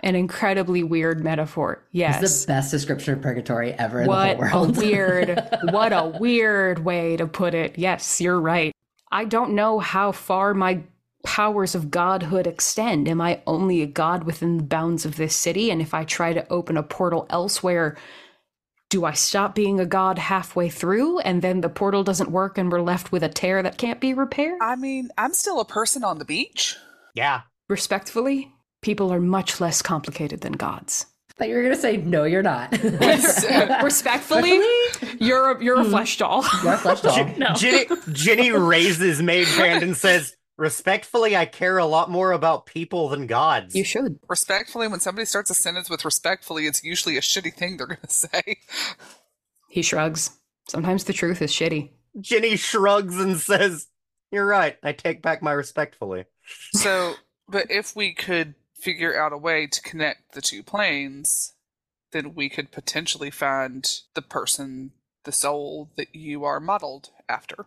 [0.01, 1.86] An incredibly weird metaphor.
[1.86, 2.41] It's Yes.
[2.43, 4.78] the best description of purgatory ever in the a whole world.
[4.84, 7.80] weird, what a weird way to put it.
[7.80, 8.71] Yes, you're right.
[9.15, 10.84] I don't know how far my
[11.23, 13.08] powers of godhood extend.
[13.08, 15.71] Am I only a god within the bounds of this city?
[15.71, 17.95] And if I try to open a portal elsewhere,
[18.89, 22.69] do I stop being a god halfway through and then the portal doesn't work and
[22.69, 24.60] we're left with a tear that can't be repaired?
[24.62, 26.75] I mean, I'm still a person on the beach.
[27.15, 28.51] Yeah, Respectfully,
[28.84, 31.08] people are much less complicated than gods.
[31.38, 32.71] But you're gonna say no, you're not.
[33.84, 34.62] Respectfully,
[35.19, 35.89] you're a, you're a hmm.
[35.89, 36.45] flesh doll.
[36.63, 37.15] You're a flesh doll.
[37.15, 42.65] J- Djinny, Djinny raises mage hand and says, "Respectfully, I care a lot more about
[42.65, 44.17] people than gods." You should.
[44.30, 48.00] Respectfully, when somebody starts a sentence with respectfully, it's usually a shitty thing they're going
[48.08, 48.58] to say.
[49.67, 50.32] He shrugs.
[50.69, 51.91] Sometimes the truth is shitty.
[52.17, 53.88] Djinny shrugs and says,
[54.32, 54.78] "You're right.
[54.84, 56.26] I take back my respectfully."
[56.71, 57.15] So,
[57.50, 61.53] but if we could figure out a way to connect the two planes,
[62.11, 64.91] then we could potentially find the person,
[65.23, 67.65] the soul that you are modeled after.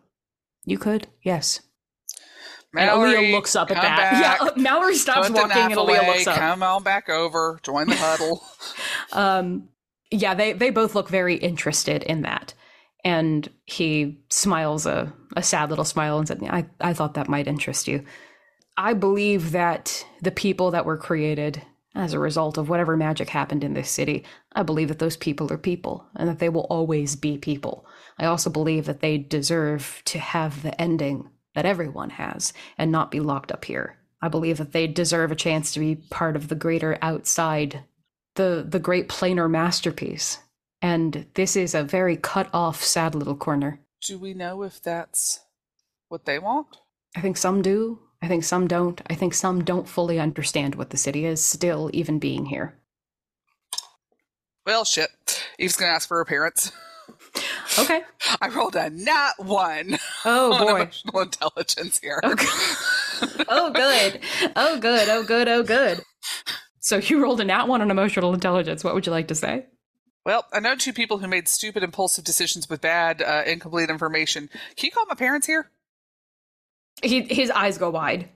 [0.65, 1.61] You could, yes.
[2.75, 3.97] And Mallory, Aaliyah looks up at that.
[4.21, 6.37] back, Yeah, Mallory stops walking and Aaliyah away, looks up.
[6.37, 7.59] Come on back over.
[7.63, 8.43] Join the huddle.
[9.11, 9.69] Um,
[10.11, 12.53] yeah, they, they both look very interested in that.
[13.03, 17.47] And he smiles a, a sad little smile and said, I, I thought that might
[17.47, 18.05] interest you.
[18.79, 21.61] I believe that the people that were created
[21.95, 25.51] as a result of whatever magic happened in this city, I believe that those people
[25.51, 27.85] are people and that they will always be people.
[28.17, 33.11] I also believe that they deserve to have the ending that everyone has and not
[33.11, 33.97] be locked up here.
[34.21, 37.83] I believe that they deserve a chance to be part of the greater outside,
[38.35, 40.39] the the great planar masterpiece.
[40.81, 43.81] And this is a very cut off, sad little corner.
[44.07, 45.41] Do we know if that's
[46.07, 46.77] what they want?
[47.13, 47.99] I think some do.
[48.21, 49.01] I think some don't.
[49.09, 52.75] I think some don't fully understand what the city is, still even being here.
[54.65, 55.09] Well, shit.
[55.59, 56.71] Aoife's gonna ask for her parents.
[57.79, 58.01] Okay.
[58.41, 60.75] I rolled a nat one Oh on boy.
[60.81, 62.19] emotional intelligence here.
[62.23, 62.45] Okay.
[63.47, 64.19] oh good.
[64.55, 65.09] Oh good.
[65.09, 65.47] Oh good.
[65.47, 66.01] Oh good.
[66.81, 68.83] So you rolled a nat one on emotional intelligence.
[68.83, 69.65] What would you like to say?
[70.25, 74.49] Well, I know two people who made stupid, impulsive decisions with bad, uh, incomplete information.
[74.75, 75.71] Can you call my parents here?
[77.01, 78.29] He his eyes go wide.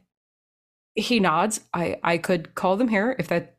[0.95, 1.61] He nods.
[1.73, 3.55] I I could call them here if that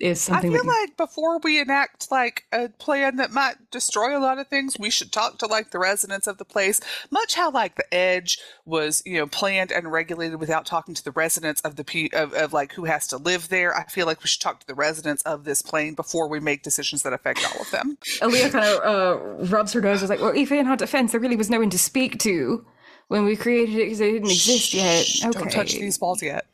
[0.00, 0.52] is something.
[0.52, 4.48] I feel like before we enact like a plan that might destroy a lot of
[4.48, 6.80] things, we should talk to like the residents of the place.
[7.10, 11.10] Much how like the edge was, you know, planned and regulated without talking to the
[11.12, 13.76] residents of the pe- of, of like who has to live there.
[13.76, 16.62] I feel like we should talk to the residents of this plane before we make
[16.62, 17.98] decisions that affect all of them.
[18.20, 20.00] Aaliyah kind of uh, rubs her nose.
[20.00, 22.64] Was like, well, if in our defense, there really was no one to speak to
[23.08, 25.04] when we created it because they didn't exist yet.
[25.04, 25.38] Shh, Okay.
[25.38, 26.46] Don't touch these balls yet.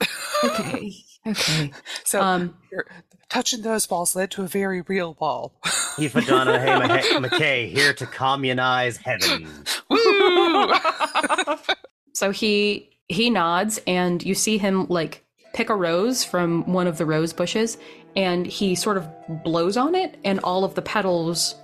[0.42, 0.94] Okay.
[1.26, 1.70] Okay.
[2.04, 2.54] so Um.
[2.70, 2.84] you're-
[3.30, 5.54] touching those balls led to a very real ball.
[5.98, 6.86] Aoife Donahue
[7.26, 9.48] McKay here to communize heaven.
[9.88, 10.74] Woo!
[12.12, 16.98] So he he nods, and you see him like pick a rose from one of
[16.98, 17.78] the rose bushes,
[18.14, 19.08] and he sort of
[19.44, 21.54] blows on it, and all of the petals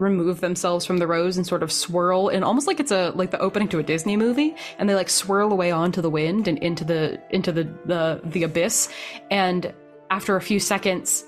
[0.00, 3.30] remove themselves from the rows and sort of swirl and almost like it's a like
[3.30, 6.58] the opening to a Disney movie and they like swirl away onto the wind and
[6.58, 8.88] into the into the the, the abyss.
[9.30, 9.72] And
[10.10, 11.24] after a few seconds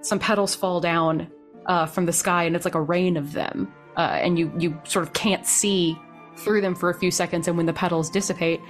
[0.00, 1.30] some petals fall down
[1.66, 4.80] uh, from the sky and it's like a rain of them uh, and you you
[4.84, 5.98] sort of can't see
[6.36, 8.60] through them for a few seconds and when the petals dissipate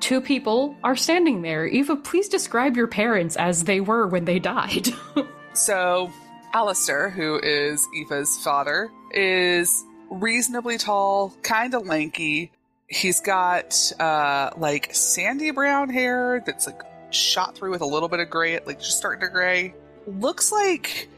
[0.00, 1.66] two people are standing there.
[1.66, 4.88] Aoife please describe your parents as they were when they died.
[5.54, 6.10] So,
[6.54, 12.52] Alistair, who is Aoife's father, is reasonably tall, kind of lanky.
[12.88, 18.20] He's got uh, like sandy brown hair that's like shot through with a little bit
[18.20, 19.74] of gray, like just starting to gray.
[20.06, 21.08] Looks like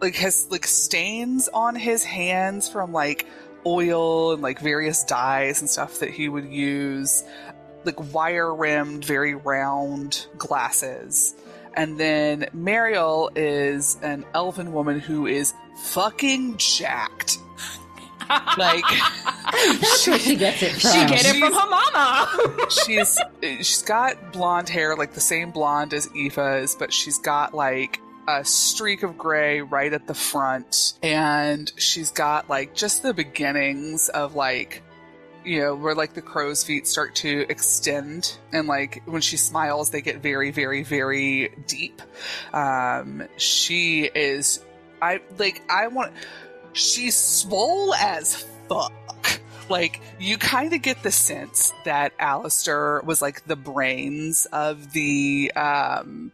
[0.00, 3.26] like has like stains on his hands from like
[3.66, 7.22] oil and like various dyes and stuff that he would use.
[7.84, 11.34] Like wire rimmed, very round glasses.
[11.74, 17.38] And then Mariel is an elven woman who is fucking jacked.
[18.58, 18.84] like
[19.52, 20.90] That's where she gets it from.
[20.92, 25.92] she get it from her mama she's she's got blonde hair, like the same blonde
[25.94, 31.72] as Aoife's, but she's got like a streak of gray right at the front, and
[31.76, 34.82] she's got like just the beginnings of like
[35.44, 39.90] you know where like the crow's feet start to extend and like when she smiles
[39.90, 42.02] they get very very very deep.
[42.52, 44.64] Um she is
[45.02, 46.12] i like i want
[46.72, 48.92] she's swole as fuck.
[49.68, 55.52] Like you kind of get the sense that Alistair was like the brains of the
[55.54, 56.32] um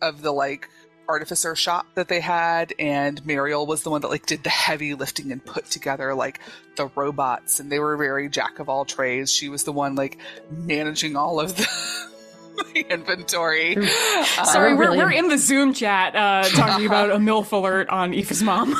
[0.00, 0.68] of the like
[1.12, 4.94] artificer shop that they had and Mariel was the one that like did the heavy
[4.94, 6.38] lifting and put together like
[6.76, 10.18] the robots and they were very jack of all trades she was the one like
[10.50, 11.66] managing all of the,
[12.74, 13.74] the inventory
[14.44, 17.88] Sorry, Uh, we're, really- we're in the Zoom chat uh, talking about a MILF alert
[17.88, 18.76] on Aoife's mom.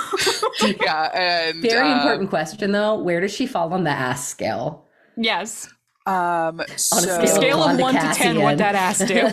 [0.83, 1.05] yeah
[1.51, 2.97] and Very uh, important question though.
[3.03, 4.85] Where does she fall on the ass scale?
[5.17, 5.67] yes.
[6.07, 9.31] um On a so scale, Scale of Blonde 1 to 10, what that ass do.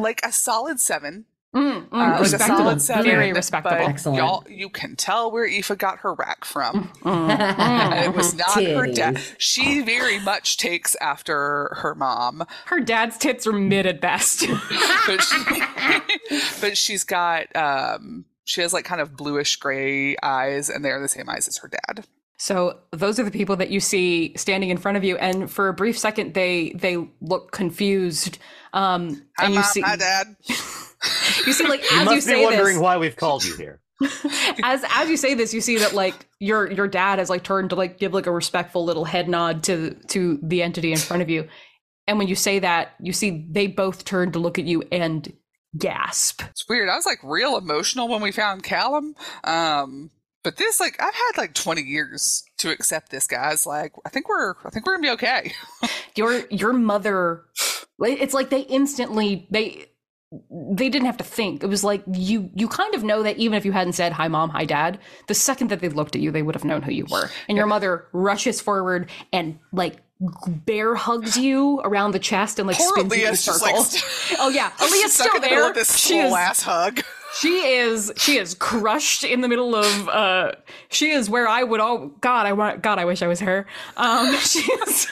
[0.02, 1.24] like a solid seven
[1.56, 2.58] Mm, mm, Uh, respectable.
[2.58, 3.76] solid seven, Very respectable.
[3.86, 4.18] Excellent.
[4.18, 6.90] Y'all, you can tell where Aoife got her rack from.
[7.02, 9.18] Mm, And it was not her dad.
[9.38, 14.46] She very much takes after her mom, Her dad's tits are mid at best.
[15.06, 15.36] but she,
[16.60, 21.08] but she's got um, she has like kind of bluish gray eyes, and they're the
[21.08, 22.04] same eyes as her dad.
[22.38, 25.68] So those are the people that you see standing in front of you, and for
[25.68, 28.38] a brief second, they they look confused.
[28.72, 29.68] Um, Hi, and you mom.
[29.68, 30.36] see, Hi, dad.
[30.48, 33.56] you see, like You as you must be say wondering this, why we've called you
[33.56, 33.80] here.
[34.62, 37.70] as as you say this, you see that like your your dad has like turned
[37.70, 41.22] to like give like a respectful little head nod to to the entity in front
[41.22, 41.48] of you,
[42.06, 45.32] and when you say that, you see they both turn to look at you and
[45.76, 46.42] gasp.
[46.50, 46.88] It's weird.
[46.88, 49.14] I was like real emotional when we found Callum.
[49.42, 50.10] Um,
[50.42, 53.66] but this, like, I've had like 20 years to accept this, guys.
[53.66, 55.52] Like, I think we're, I think we're gonna be okay.
[56.16, 57.44] your your mother
[58.00, 59.86] it's like they instantly they
[60.50, 63.56] they didn't have to think it was like you you kind of know that even
[63.56, 66.30] if you hadn't said hi mom hi dad the second that they looked at you
[66.30, 70.02] they would have known who you were and your mother rushes forward and like
[70.66, 73.62] bear hugs you around the chest and like Poor spins you in a Aaliyah's just
[73.62, 73.74] like
[74.38, 77.00] oh yeah Aaliyah's still in the middle there this she is ass hug.
[77.34, 80.52] She is she is crushed in the middle of uh
[80.88, 83.66] she is where i would all god i want god i wish i was her
[83.96, 85.06] um she is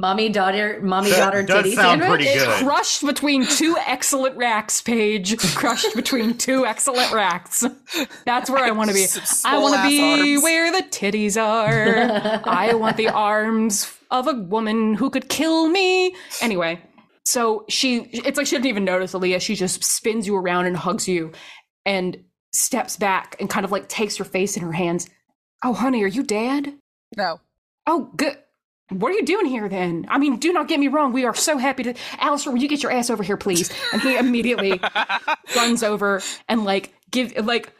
[0.00, 2.20] mommy daughter, mommy That daughter does titty sound sandwich.
[2.24, 2.64] pretty good.
[2.64, 5.36] crushed between two excellent racks, Paige.
[5.56, 7.64] Crushed between two excellent racks.
[8.24, 9.06] That's where I want to be.
[9.44, 10.42] I want to be arms.
[10.44, 12.40] where the titties are.
[12.48, 16.14] I want the arms of a woman who could kill me.
[16.40, 16.80] Anyway,
[17.28, 19.42] so she, it's like she didn't even notice Aaliyah.
[19.42, 21.32] She just spins you around and hugs you
[21.84, 22.16] and
[22.54, 25.10] steps back and kind of like takes her face in her hands.
[25.62, 26.74] Oh, honey, are you dead?
[27.18, 27.40] No.
[27.86, 28.38] Oh, good.
[28.90, 30.06] What are you doing here then?
[30.08, 31.12] I mean, do not get me wrong.
[31.12, 31.94] We are so happy to.
[32.18, 33.70] Alistair, will you get your ass over here, please?
[33.92, 34.80] And he immediately
[35.56, 37.74] runs over and like give like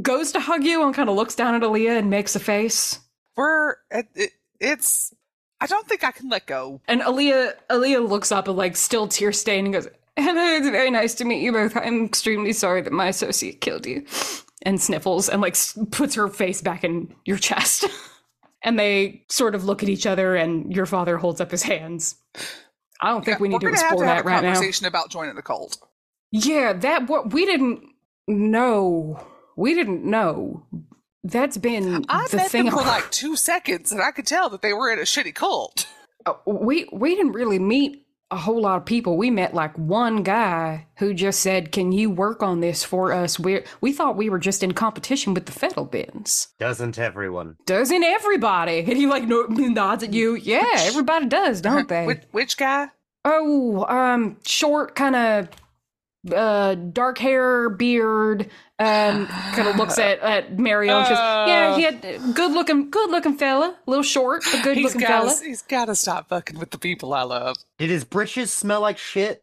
[0.00, 3.00] goes to hug you and kind of looks down at Aaliyah and makes a face.
[3.36, 5.12] We're it, it, it's
[5.60, 6.80] I don't think I can let go.
[6.86, 10.90] And Aaliyah Aaliyah looks up and like still tear stained and goes, "Hello, it's very
[10.90, 11.76] nice to meet you both.
[11.76, 14.04] I'm extremely sorry that my associate killed you."
[14.62, 15.56] And sniffles and like
[15.92, 17.84] puts her face back in your chest.
[18.62, 22.16] and they sort of look at each other and your father holds up his hands.
[23.00, 24.54] I don't think we need to explore to that a right now.
[24.54, 25.78] conversation about joining the cult.
[26.32, 27.84] Yeah, that what we didn't
[28.26, 29.24] know.
[29.56, 30.66] We didn't know.
[31.30, 32.64] That's been I the met thing.
[32.66, 35.34] them for like two seconds, and I could tell that they were in a shitty
[35.34, 35.86] cult.
[36.24, 39.16] Uh, we we didn't really meet a whole lot of people.
[39.16, 43.38] We met like one guy who just said, "Can you work on this for us?"
[43.38, 46.48] We we thought we were just in competition with the fiddle bins.
[46.58, 47.56] Doesn't everyone?
[47.66, 48.78] Doesn't everybody?
[48.88, 50.34] And he like no- nods at you.
[50.34, 52.06] Yeah, everybody does, don't they?
[52.06, 52.88] Which, which guy?
[53.24, 55.48] Oh, um, short, kind of
[56.32, 58.50] uh, dark hair, beard.
[58.78, 60.98] Um, kind of looks at at Mariel.
[60.98, 63.76] and says, "Yeah, he had good looking, good looking fella.
[63.86, 66.78] A little short, but good looking got fella." he's got to stop fucking with the
[66.78, 67.56] people I love.
[67.78, 69.42] Did his britches smell like shit?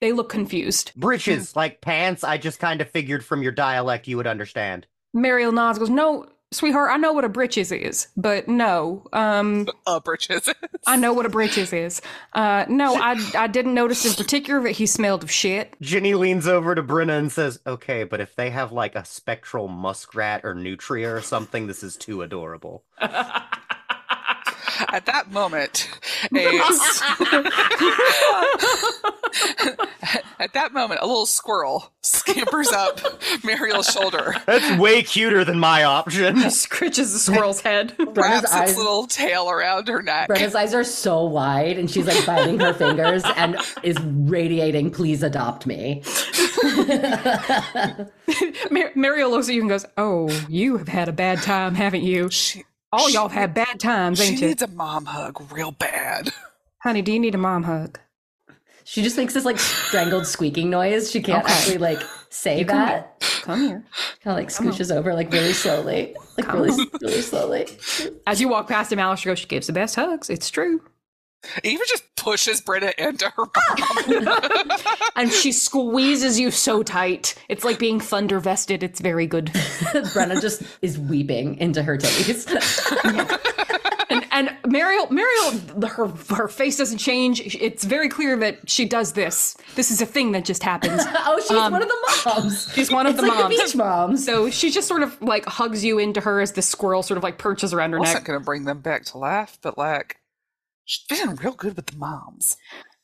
[0.00, 0.92] They look confused.
[0.94, 2.22] Britches, like pants.
[2.22, 4.86] I just kind of figured from your dialect you would understand.
[5.14, 10.00] Mariel nods, goes, "No, sweetheart, I know what a britches is, but no, um, Uh,
[10.00, 10.48] britches.
[10.86, 12.00] I know what a britches is.
[12.32, 15.74] Uh, no, I I didn't notice in particular that he smelled of shit.
[15.82, 19.68] Djinny leans over to Brenna and says, "Okay, but if they have like a spectral
[19.68, 22.84] muskrat or nutria or something, this is too adorable."
[24.92, 25.88] At that moment,
[26.34, 26.38] a,
[30.38, 33.00] at that moment, a little squirrel scampers up
[33.44, 36.36] Mariel's shoulder, That's way cuter than my option.
[36.56, 37.94] Scritches the squirrel's head.
[37.98, 40.28] wraps its eyes- little tail around her neck.
[40.28, 44.90] Brenna's eyes are so wide, and she's like biting her fingers and is radiating.
[44.90, 46.02] Please adopt me.
[48.70, 52.02] Mar- Mario looks at you and goes, "Oh, you have had a bad time, haven't
[52.02, 52.30] you?
[52.30, 52.64] She,
[52.96, 55.72] All y'all have had bad times, she ain't you, She needs a mom hug real
[55.72, 56.32] bad.
[56.82, 57.02] honey?
[57.02, 57.98] Do you need a mom hug?"
[58.84, 61.10] She just makes this like strangled squeaking noise.
[61.10, 61.52] She can't Okay.
[61.52, 63.20] actually like say come that.
[63.42, 63.84] Come here.
[64.22, 67.66] Kind of like scooches over like really slowly, like really, really slowly.
[68.26, 70.30] As you walk past him, Alistair goes, "She gives the best hugs.
[70.30, 70.80] It's true."
[71.64, 74.70] Even just pushes Britta into her mom.
[75.16, 77.34] And she squeezes you so tight.
[77.48, 78.82] It's like being thunder vested.
[78.82, 79.46] It's very good.
[80.12, 82.46] Brenna just is weeping into her titties.
[84.08, 86.06] And and Mariel, Mariel, her
[86.36, 87.56] her face doesn't change.
[87.56, 89.56] It's very clear that she does this.
[89.74, 91.02] This is a thing that just happens.
[91.04, 92.72] oh, she's um, one of the moms.
[92.72, 93.56] She's one of It's the like moms.
[93.56, 94.24] the beach moms.
[94.24, 97.24] So she just sort of like hugs you into her as the squirrel sort of
[97.24, 98.28] like perches around her neck I wasn't neck.
[98.28, 100.18] Not gonna bring them back to life, but like
[100.86, 102.56] she's been real good with the moms.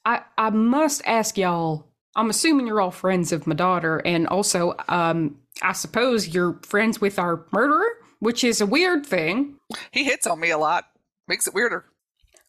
[0.06, 1.88] I I must ask y'all.
[2.16, 7.00] I'm assuming you're all friends of my daughter, and also, um, I suppose you're friends
[7.00, 7.86] with our murderer,
[8.18, 9.56] which is a weird thing.
[9.90, 10.84] He hits on me a lot.
[11.26, 11.86] Makes it weirder.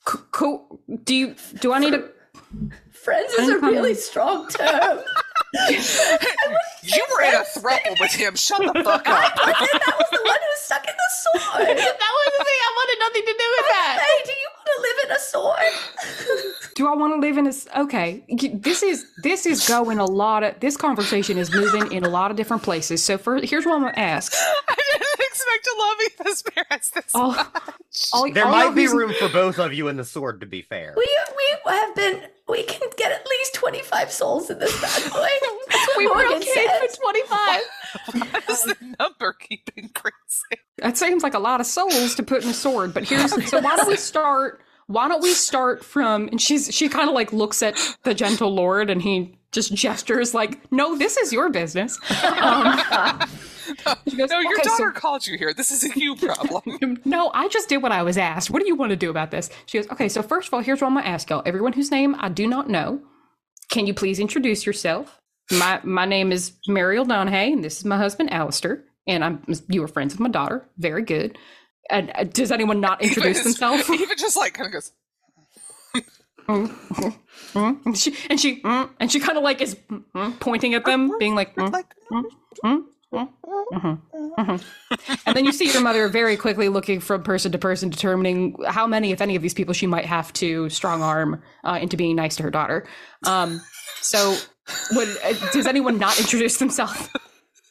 [0.07, 0.81] C- cool.
[1.03, 1.35] Do you?
[1.61, 2.09] Do I need a?
[2.91, 4.99] Friends is a really strong term.
[6.83, 8.35] You were in a throuple with him.
[8.35, 9.33] Shut the fuck up.
[9.35, 11.77] But then that was the one who stuck in the sword.
[11.77, 12.59] That was the thing.
[12.59, 13.99] I wanted nothing to do with that.
[14.01, 16.73] Hey, do you want to live in a sword?
[16.75, 17.49] Do I want to live in a?
[17.49, 18.23] s- Okay,
[18.61, 20.59] this is this is going a lot of.
[20.59, 23.03] This conversation is moving in a lot of different places.
[23.03, 24.33] So for here's what I'm gonna ask.
[24.67, 28.09] I didn't expect to love Aoife's parents this All, much.
[28.13, 30.45] all, There all might be reason- room for both of you in the sword, to
[30.47, 30.93] be fair.
[30.97, 32.21] We we have been.
[32.47, 35.27] We can get at least twenty five souls in this bad boy.
[35.69, 36.89] That's what We were Morgan okay said.
[36.89, 37.61] for 25.
[38.31, 40.57] Why does the number keep increasing?
[40.79, 42.93] That seems like a lot of souls to put in a sword.
[42.93, 44.61] But here's so why don't we start?
[44.87, 46.27] Why don't we start from?
[46.27, 50.33] And she's she kind of like looks at the gentle lord, and he just gestures
[50.33, 51.97] like, "No, this is your business."
[52.41, 52.77] Um,
[54.07, 55.53] she goes, No, your "Okay, so- daughter called you here.
[55.53, 56.99] This is a you problem.
[57.05, 58.49] no, I just did what I was asked.
[58.49, 59.49] What do you want to do about this?
[59.65, 61.43] She goes, okay, so first of all, here's what I'm going to ask y'all.
[61.45, 63.01] Everyone whose name I do not know,
[63.69, 65.19] can you please introduce yourself?
[65.51, 68.83] My my name is Mariel Donahue, and this is my husband, Alistair.
[69.07, 70.65] And I'm you were friends with my daughter.
[70.77, 71.37] Very good.
[71.89, 73.89] And uh, does anyone not introduce Even- themselves?
[73.89, 74.91] Even just like kind of goes,
[76.47, 80.73] Mm, and she and she mm, and she kind of like is mm, mm, pointing
[80.73, 81.93] at them, being like, mm, like,
[85.25, 88.87] And then you see your mother very quickly looking from person to person, determining how
[88.87, 92.15] many, if any, of these people she might have to strong arm uh, into being
[92.15, 92.87] nice to her daughter.
[93.25, 93.61] Um,
[94.01, 94.35] so,
[94.93, 97.09] would, uh, does anyone not introduce themselves?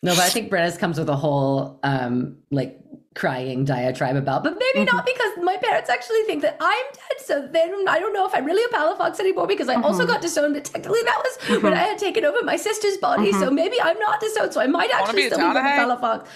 [0.03, 2.79] No, but I think Brenna's comes with a whole um like
[3.15, 5.13] crying diatribe about, but maybe not mm-hmm.
[5.15, 8.45] because my parents actually think that I'm dead, so then I don't know if I'm
[8.45, 10.13] really a Palafox anymore because I also mm-hmm.
[10.13, 11.63] got disowned, but technically that was mm-hmm.
[11.63, 14.67] when I had taken over my sister's body, so maybe I'm not disowned, so I
[14.67, 15.97] might actually be still be a Donahue?
[15.97, 16.27] Palafox.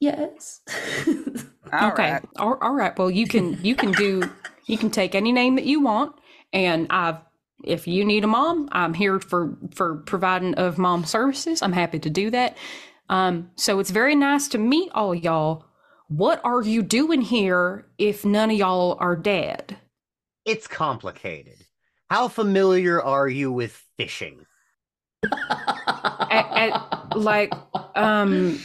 [0.00, 0.60] Yes.
[1.72, 2.24] all okay, right.
[2.38, 2.96] all, all right.
[2.98, 4.30] Well, you can you can do
[4.66, 6.14] you can take any name that you want,
[6.52, 7.18] and I've
[7.64, 11.62] if you need a mom, I'm here for for providing of mom services.
[11.62, 12.56] I'm happy to do that.
[13.08, 15.64] Um, so it's very nice to meet all y'all.
[16.08, 19.76] What are you doing here if none of y'all are dead?
[20.44, 21.64] It's complicated.
[22.08, 24.46] How familiar are you with fishing?
[25.32, 27.52] At- at- like,
[27.96, 28.58] um,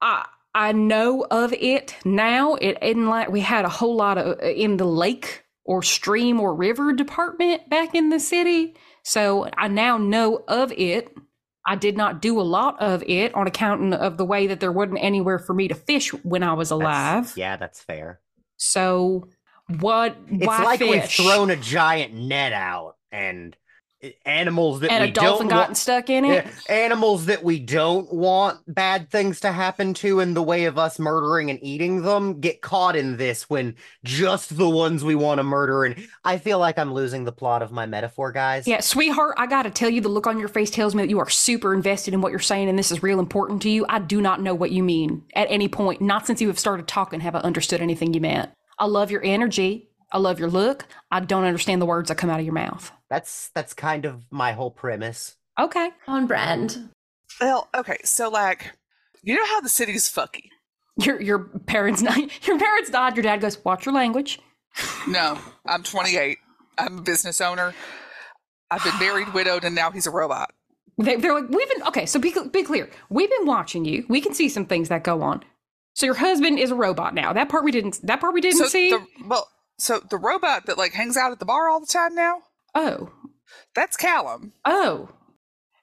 [0.00, 2.54] I I know of it now.
[2.54, 6.54] It isn't like we had a whole lot of in the lake or stream or
[6.54, 8.74] river department back in the city.
[9.04, 11.14] So I now know of it.
[11.66, 14.70] I did not do a lot of it on account of the way that there
[14.72, 16.82] wasn't anywhere for me to fish when I was That's-
[17.26, 17.32] alive.
[17.36, 18.20] yeah, that's fair.
[18.56, 19.28] So
[19.80, 20.16] what?
[20.28, 23.56] It's why like we've thrown a giant net out and
[24.24, 26.46] animals that and we a dolphin don't gotten want, stuck in it.
[26.68, 30.98] Animals that we don't want bad things to happen to in the way of us
[30.98, 35.44] murdering and eating them get caught in this when just the ones we want to
[35.44, 38.66] murder and I feel like I'm losing the plot of my metaphor, guys.
[38.66, 41.18] Yeah, sweetheart, I gotta tell you, the look on your face tells me that you
[41.18, 43.86] are super invested in what you're saying and this is real important to you.
[43.88, 46.00] I do not know what you mean at any point.
[46.00, 48.50] Not since you have started talking have I understood anything you meant.
[48.78, 49.90] I love your energy.
[50.12, 50.86] I love your look.
[51.10, 52.92] I don't understand the words that come out of your mouth.
[53.10, 55.36] That's that's kind of my whole premise.
[55.58, 55.90] Okay.
[56.06, 56.90] On brand.
[57.40, 58.72] Well, okay, so like,
[59.22, 60.48] you know how the city's fucky?
[60.98, 62.02] Your your parents
[62.46, 64.40] your parents died, your dad goes, Watch your language.
[65.08, 66.36] No, I'm 28.
[66.78, 67.74] I'm a business owner.
[68.70, 70.52] I've been married, widowed, and now he's a robot.
[70.98, 72.06] They, they're like, we've been okay.
[72.06, 72.90] So be be clear.
[73.08, 74.04] We've been watching you.
[74.08, 75.44] We can see some things that go on.
[75.94, 77.32] So your husband is a robot now.
[77.32, 78.00] That part we didn't.
[78.02, 78.90] That part we didn't So see.
[78.90, 79.48] the well,
[79.78, 82.42] so the robot that like hangs out at the bar all the time now,
[82.76, 83.10] oh,
[83.74, 84.52] that's Callum.
[84.64, 85.08] oh,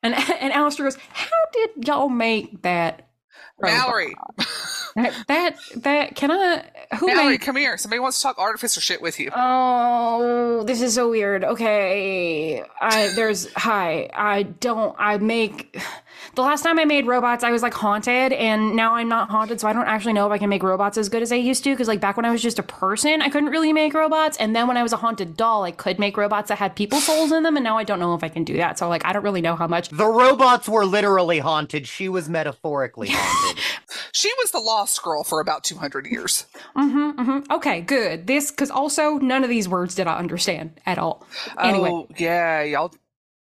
[0.01, 3.09] and and Alistair goes, "How did y'all make that?"
[3.64, 4.16] Robot?" Mallory,
[4.95, 6.66] That that, that can I?
[6.99, 7.41] Who Mallory, made?
[7.41, 7.78] come here.
[7.80, 9.32] Somebody wants to talk artificer shit with you.
[9.36, 11.43] Oh, this is so weird.
[11.43, 14.09] Okay, I there's hi.
[14.14, 14.95] I don't.
[14.99, 15.82] I make.
[16.36, 19.59] The last time I made robots, I was like haunted, and now I'm not haunted,
[19.59, 21.64] so I don't actually know if I can make robots as good as I used
[21.64, 21.72] to.
[21.72, 24.55] Because like back when I was just a person, I couldn't really make robots, and
[24.55, 27.32] then when I was a haunted doll, I could make robots that had people souls
[27.32, 28.78] in them, and now I don't know if I can do that.
[28.78, 29.89] So like I don't really know how much.
[29.89, 31.88] The robots were literally haunted.
[31.88, 33.52] She was metaphorically haunted.
[34.11, 36.45] She was the lost girl for about 200 years.
[36.77, 37.51] Mm-hmm, mm-hmm.
[37.53, 38.27] Okay, good.
[38.27, 41.25] This because also none of these words did I understand at all.
[41.59, 42.93] Anyway, Oh, yeah, y'all.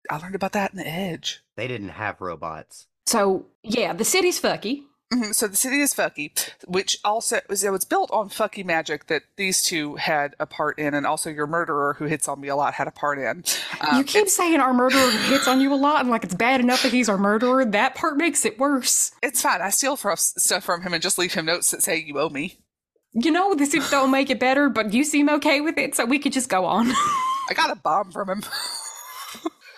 [0.10, 1.42] I learned about that in the Edge.
[1.58, 2.88] they didn't have robots.
[3.08, 4.84] so yeah, the city's fucky.
[5.12, 6.32] Mhm, So the city is fucky,
[6.68, 10.80] which also was it was built on fucky magic that these two had a part
[10.80, 13.44] in, and also your murderer who hits on me a lot had a part in.
[13.82, 16.62] Um, you keep saying our murderer hits on you a lot, and like it's bad
[16.62, 17.66] enough that he's our murderer.
[17.66, 19.12] That part makes it worse.
[19.22, 19.62] it's fine.
[19.62, 22.30] I steal from stuff from him and just leave him notes that say you owe
[22.30, 22.60] me.
[23.14, 26.20] You know, this don't make it better, but you seem okay with it, so we
[26.20, 26.88] could just go on.
[27.50, 28.44] I got a bomb from him.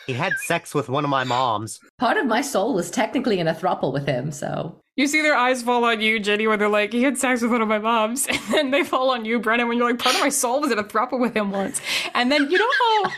[0.06, 1.80] He had sex with one of my moms.
[1.98, 5.36] Part of my soul was technically in a throuple with him, so You see their
[5.36, 7.80] eyes fall on you, Djinny, when they're like, he had sex with one of my
[7.80, 8.28] moms.
[8.44, 10.72] And then they fall on you, Brenna, when you're like, part of my soul was
[10.72, 11.82] in a throuple with him once.
[12.14, 13.12] And then you know how,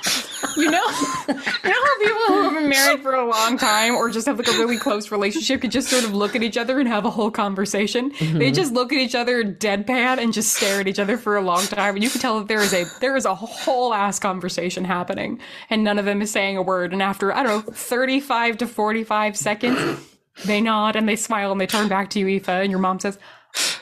[0.55, 0.87] you know,
[1.27, 4.37] you know how people who have been married for a long time or just have
[4.37, 7.03] like a really close relationship could just sort of look at each other and have
[7.03, 8.09] a whole conversation.
[8.09, 8.53] They mm-hmm.
[8.53, 11.63] just look at each other deadpan and just stare at each other for a long
[11.63, 11.95] time.
[11.95, 15.39] And you can tell that there is a, there is a whole ass conversation happening
[15.69, 16.93] and none of them is saying a word.
[16.93, 21.61] And after, I don't know, 35 to 45 seconds, they nod and they smile and
[21.61, 23.17] they turn back to you, Aoife, and your mom says,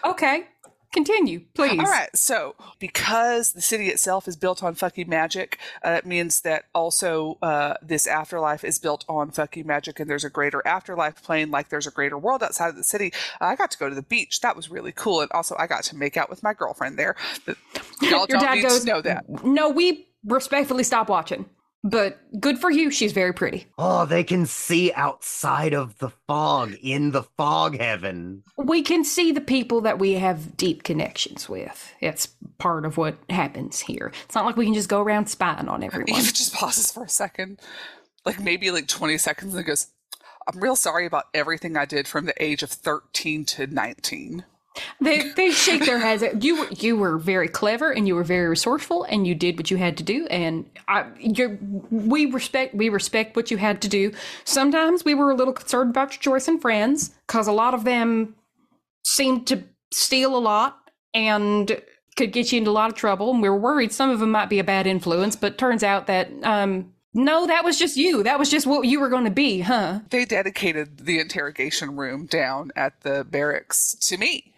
[0.06, 0.44] Okay,
[0.94, 1.80] continue, please.
[1.80, 6.42] All right, so because the city itself is built on fucky magic, uh, it means
[6.42, 11.24] that also uh, this afterlife is built on fucky magic, and there's a greater afterlife
[11.24, 13.12] plane, like there's a greater world outside of the city.
[13.42, 15.84] I got to go to the beach; that was really cool, and also I got
[15.86, 17.16] to make out with my girlfriend there.
[17.46, 17.58] But
[18.02, 19.28] y'all Your don't dad need goes, to know that.
[19.44, 21.46] No, we respectfully stop watching.
[21.86, 23.68] But good for you, she's very pretty.
[23.78, 28.44] Oh, they can see outside of the fog in the fog heaven.
[28.58, 31.94] We can see the people that we have deep connections with.
[32.00, 32.28] It's
[32.58, 34.14] part of what happens here.
[34.24, 36.10] It's not like we can just go around spying on everyone.
[36.14, 37.60] Aoife just pauses for a second,
[38.26, 39.88] like maybe like 20 seconds, and goes,
[40.48, 44.46] "I'm real sorry about everything I did from the age of 13 to 19."
[45.00, 46.24] They they shake their heads.
[46.44, 49.78] You you were very clever and you were very resourceful and you did what you
[49.78, 51.60] had to do and I you
[51.92, 54.12] we respect we respect what you had to do.
[54.46, 57.84] Sometimes we were a little concerned about your choice and friends because a lot of
[57.84, 58.36] them
[59.06, 61.80] seemed to steal a lot and
[62.16, 63.32] could get you into a lot of trouble.
[63.32, 66.08] And we were worried some of them might be a bad influence, but turns out
[66.08, 68.24] that um no, that was just you.
[68.24, 70.00] That was just what you were going to be, huh?
[70.10, 74.53] They dedicated the interrogation room down at the barracks to me.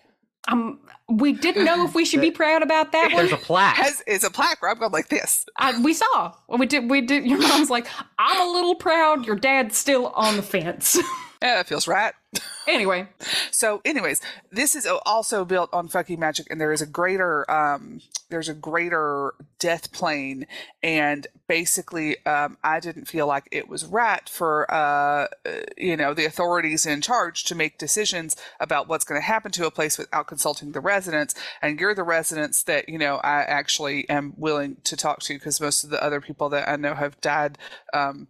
[0.48, 0.80] Um,
[1.10, 3.28] we didn't know if we should be proud about that one.
[3.28, 3.76] There's a plaque.
[3.76, 5.46] Has it's a plaque where I'm going like this.
[5.58, 6.34] I, we saw.
[6.48, 6.90] We did.
[6.90, 7.26] We did.
[7.26, 7.88] Your mom's like,
[8.20, 9.26] I'm a little proud.
[9.26, 10.98] Your dad's still on the fence.
[11.46, 12.14] Yeah, that feels right.
[12.68, 13.08] Anyway,
[13.52, 14.20] So, anyways,
[14.52, 18.56] this is also built on fucking magic, and there is a greater, um, there's a
[18.56, 20.48] greater death plane,
[20.82, 26.16] and basically, um, I didn't feel like it was right for, uh, uh, you know,
[26.16, 30.00] the authorities in charge to make decisions about what's going to happen to a place
[30.00, 31.36] without consulting the residents.
[31.62, 35.62] And you're the residents that you know I actually am willing to talk to because
[35.62, 37.60] most of the other people that I know have died.
[37.94, 38.28] Um,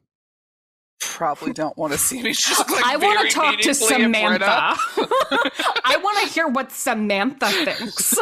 [1.00, 2.32] Probably don't want to see me.
[2.34, 4.82] Just like I want to talk to meaningfully and bred Samantha.
[5.84, 8.18] I want to hear what Samantha thinks.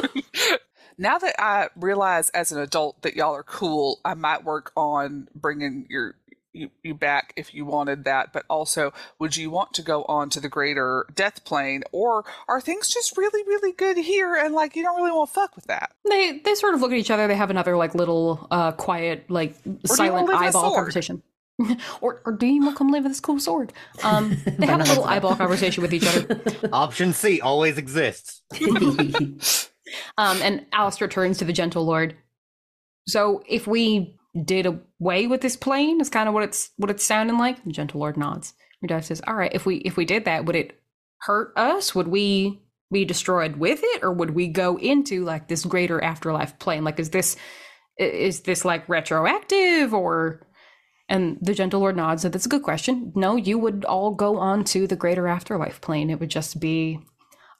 [0.97, 5.27] now that I realize as an adult that y'all are cool, I might work on
[5.35, 6.15] bringing your
[6.53, 8.31] you, you back if you wanted that.
[8.31, 12.61] But also, would you want to go on to the greater death plane, or are
[12.61, 15.65] things just really, really good here and like you don't really want to fuck with
[15.65, 15.91] that?
[16.07, 17.27] they they sort of look at each other.
[17.27, 19.55] They have another like little uh quiet like
[19.85, 21.21] silent with a eyeball conversation.
[22.01, 23.73] or or do you want to come live with this cool sword?
[24.03, 26.41] Um, they have a little eyeball conversation with each other.
[26.73, 28.41] Option C always exists.
[30.17, 32.15] Um, and Alistair turns to the gentle lord.
[33.07, 37.03] So if we did away with this plane, is kind of what it's what it's
[37.03, 37.63] sounding like.
[37.63, 38.53] The gentle lord nods.
[38.81, 40.79] Your dad says, "All right, if we if we did that, would it
[41.19, 41.93] hurt us?
[41.93, 46.57] Would we be destroyed with it, or would we go into like this greater afterlife
[46.59, 46.83] plane?
[46.83, 47.35] Like, is this
[47.99, 50.47] is this like retroactive or?"
[51.09, 52.23] And the gentle lord nods.
[52.23, 53.11] "That's a good question.
[53.15, 56.09] No, you would all go on to the greater afterlife plane.
[56.09, 56.99] It would just be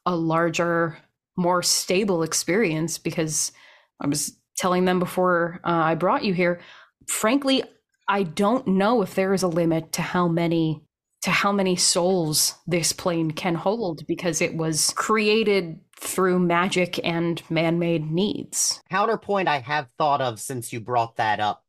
[0.05, 0.97] a larger,
[1.35, 3.51] more stable experience because
[3.99, 6.61] I was telling them before uh, I brought you here.
[7.07, 7.63] Frankly,
[8.07, 10.83] I don't know if there is a limit to how many
[11.23, 17.41] to how many souls this plane can hold because it was created through magic and
[17.49, 18.81] man-made needs.
[18.89, 21.62] Counterpoint I have thought of since you brought that up.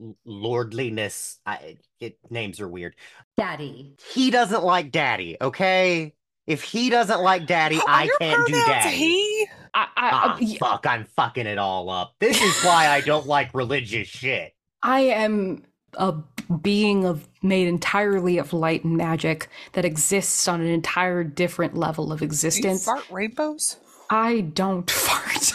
[0.00, 1.38] L- Lordliness.
[1.46, 2.94] I, it, names are weird.
[3.36, 3.94] Daddy.
[4.12, 6.14] He doesn't like daddy, okay?
[6.46, 8.96] If he doesn't like daddy, Are I can't do pronouns daddy.
[8.96, 9.46] He?
[9.74, 12.14] I, I, Ah, I- yeah, fuck, I'm fucking it all up.
[12.20, 14.54] This is why I don't like religious shit.
[14.82, 16.14] I am a
[16.62, 22.12] being of made entirely of light and magic that exists on an entire different level
[22.12, 22.84] of Do you existence.
[22.84, 23.76] fart rainbows?
[24.10, 25.52] I don't fart.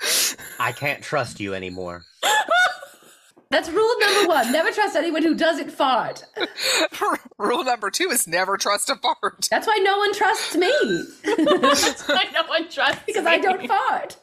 [0.58, 2.04] I can't trust you anymore.
[3.50, 4.52] That's rule number one.
[4.52, 6.24] Never trust anyone who doesn't fart.
[7.38, 9.48] Rule number two is never trust a fart.
[9.50, 10.70] That's why no one trusts me.
[11.24, 14.18] That's why no one trusts because I don't fart.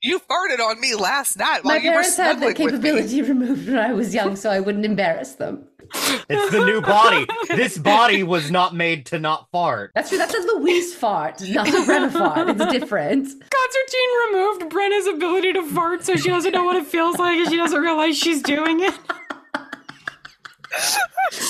[0.00, 3.22] You farted on me last night while My you were parents had snuggling that capability
[3.22, 5.66] removed when I was young, so I wouldn't embarrass them.
[5.94, 7.26] It's the new body.
[7.48, 9.92] This body was not made to not fart.
[9.94, 10.18] That's true.
[10.18, 12.48] That's a Louise fart, not a Brenna fart.
[12.50, 13.24] It's different.
[13.26, 17.48] Concertine removed Brenna's ability to fart so she doesn't know what it feels like and
[17.48, 18.94] she doesn't realize she's doing it.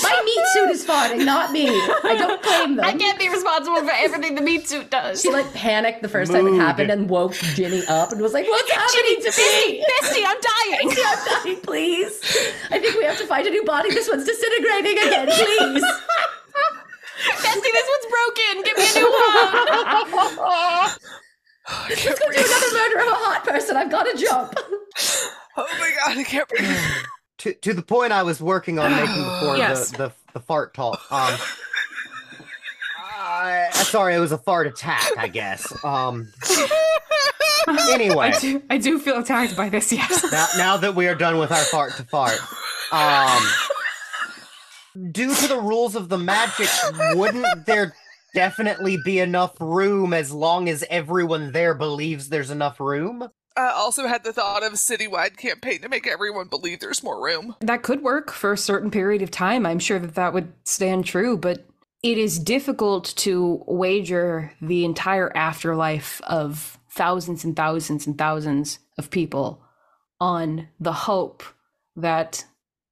[0.02, 1.68] My meat suit is farting, not me.
[1.68, 2.84] I don't blame them.
[2.84, 5.20] I can't be responsible for everything the meat suit does.
[5.22, 8.46] She like panicked the first time it happened and woke Djinny up and was like,
[8.46, 9.84] "What's happening to me?
[10.00, 10.86] Misty, I'm dying.
[10.88, 12.20] Misty, I'm dying, please.
[12.70, 13.90] I think we have to find a new body.
[13.90, 15.84] This one's disintegrating again, please."
[17.42, 18.62] Misty, this one's broken.
[18.64, 20.88] Give me a new one.
[21.88, 23.76] Let's go do another murder of a hot person.
[23.76, 24.54] I've got to jump.
[25.56, 26.78] Oh my god, I can't breathe.
[27.38, 29.90] To to the point I was working on making before Yes.
[29.90, 31.00] the, the the fart talk.
[31.10, 31.34] Um
[33.20, 35.72] I- sorry, it was a fart attack, I guess.
[35.84, 36.32] Um
[37.90, 38.32] anyway.
[38.34, 40.24] I do, I do feel attacked by this, yes.
[40.32, 42.38] now, now that we are done with our fart to fart,
[42.92, 43.42] um,
[45.12, 46.68] due to the rules of the magic,
[47.14, 47.94] wouldn't there
[48.34, 53.28] definitely be enough room as long as everyone there believes there's enough room?
[53.58, 57.20] I also had the thought of a citywide campaign to make everyone believe there's more
[57.20, 57.56] room.
[57.60, 59.66] That could work for a certain period of time.
[59.66, 61.66] I'm sure that that would stand true, but
[62.04, 69.10] it is difficult to wager the entire afterlife of thousands and thousands and thousands of
[69.10, 69.60] people
[70.20, 71.42] on the hope
[71.96, 72.44] that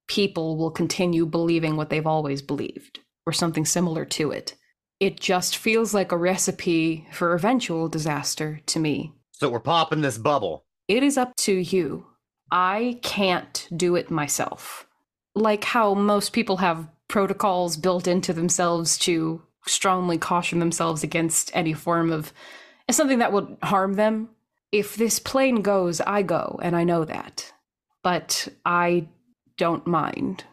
[0.09, 4.57] people will continue believing what they've always believed or something similar to it.
[4.99, 9.13] It just feels like a recipe for eventual disaster to me.
[9.39, 10.65] So we're popping this bubble.
[10.89, 12.07] It is up to you.
[12.51, 14.87] I can't do it myself.
[15.35, 21.75] Like how most people have protocols built into themselves to strongly caution themselves against any
[21.75, 22.33] form of
[22.91, 24.31] something that would harm them.
[24.73, 27.53] If this plane goes, I go, and I know that.
[28.03, 29.07] But I
[29.59, 30.45] don't mind.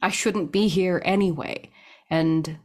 [0.00, 1.70] I shouldn't be here anyway.
[2.08, 2.58] And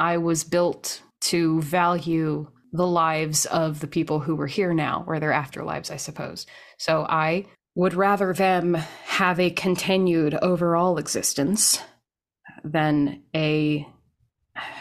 [0.00, 5.20] I was built to value the lives of the people who were here now, or
[5.20, 6.44] their afterlives, I suppose.
[6.76, 7.46] So I
[7.76, 11.80] would rather them have a continued overall existence
[12.64, 13.88] than a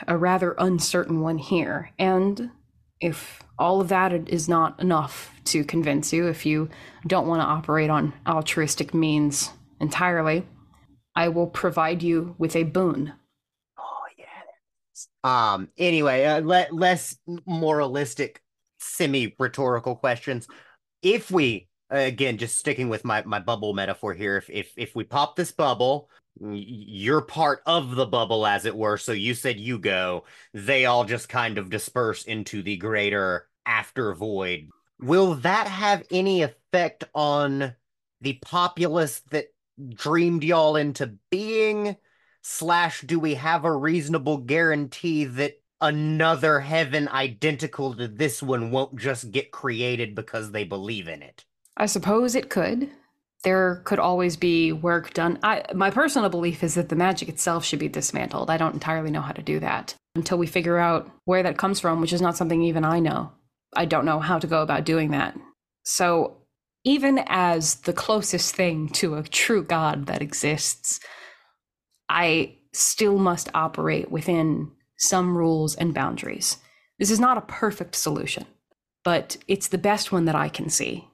[0.08, 1.92] a rather uncertain one here.
[1.98, 2.52] And
[3.00, 6.70] if all of that is not enough to convince you, if you
[7.08, 10.46] don't want to operate on altruistic means entirely,
[11.16, 13.14] I will provide you with a boon.
[15.24, 15.70] Um.
[15.78, 18.42] Anyway, uh, le- less moralistic,
[18.80, 20.48] semi-rhetorical questions.
[21.02, 25.04] If we again, just sticking with my my bubble metaphor here, if if if we
[25.04, 28.98] pop this bubble, you're part of the bubble, as it were.
[28.98, 30.26] So you said you go.
[30.54, 34.70] They all just kind of disperse into the greater after void.
[35.00, 37.76] Will that have any effect on
[38.22, 39.48] the populace that
[39.94, 41.96] dreamed y'all into being?
[42.44, 48.98] Slash, do we have a reasonable guarantee that another heaven identical to this one won't
[48.98, 51.46] just get created because they believe in it?
[51.78, 52.90] I suppose it could.
[53.46, 55.40] There could always be work done.
[55.42, 58.50] I, my personal belief is that the magic itself should be dismantled.
[58.50, 61.80] I don't entirely know how to do that until we figure out where that comes
[61.80, 63.32] from, which is not something even I know.
[63.74, 65.38] I don't know how to go about doing that.
[65.84, 66.38] So,
[66.84, 71.00] even as the closest thing to a true God that exists,
[72.14, 76.58] I still must operate within some rules and boundaries.
[77.00, 78.46] This is not a perfect solution,
[79.04, 81.08] but it's the best one that I can see.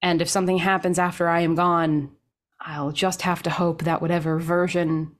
[0.00, 2.12] And if something happens after I am gone,
[2.60, 5.16] I'll just have to hope that whatever version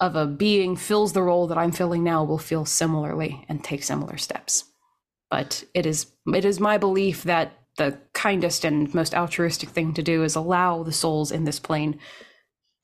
[0.00, 3.82] of a being fills the role that I'm filling now will feel similarly and take
[3.82, 4.64] similar steps.
[5.30, 10.02] But it is it is my belief that the kindest and most altruistic thing to
[10.02, 11.98] do is allow the souls in this plane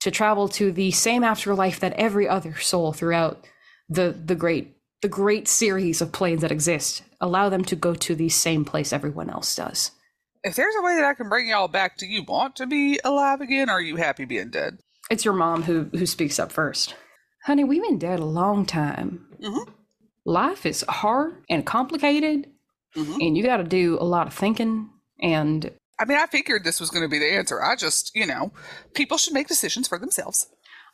[0.00, 3.46] to travel to the same afterlife that every other soul throughout
[3.88, 7.02] the the great the great series of planes that exist.
[7.20, 9.92] Allow them to go to the same place everyone else does.
[10.44, 12.98] If there's a way that I can bring y'all back, do you want to be
[13.04, 14.78] alive again or are you happy being dead?
[15.10, 16.94] It's your mom who who speaks up first.
[17.44, 19.26] Honey, we've been dead a long time.
[19.42, 19.68] Mhm.
[20.24, 22.50] Life is hard and complicated,
[22.96, 23.26] Mhm.
[23.26, 24.90] and you got to do a lot of thinking.
[25.22, 27.62] And I mean, I figured this was going to be the answer.
[27.62, 28.52] I just, you know,
[28.94, 30.46] people should make decisions for themselves.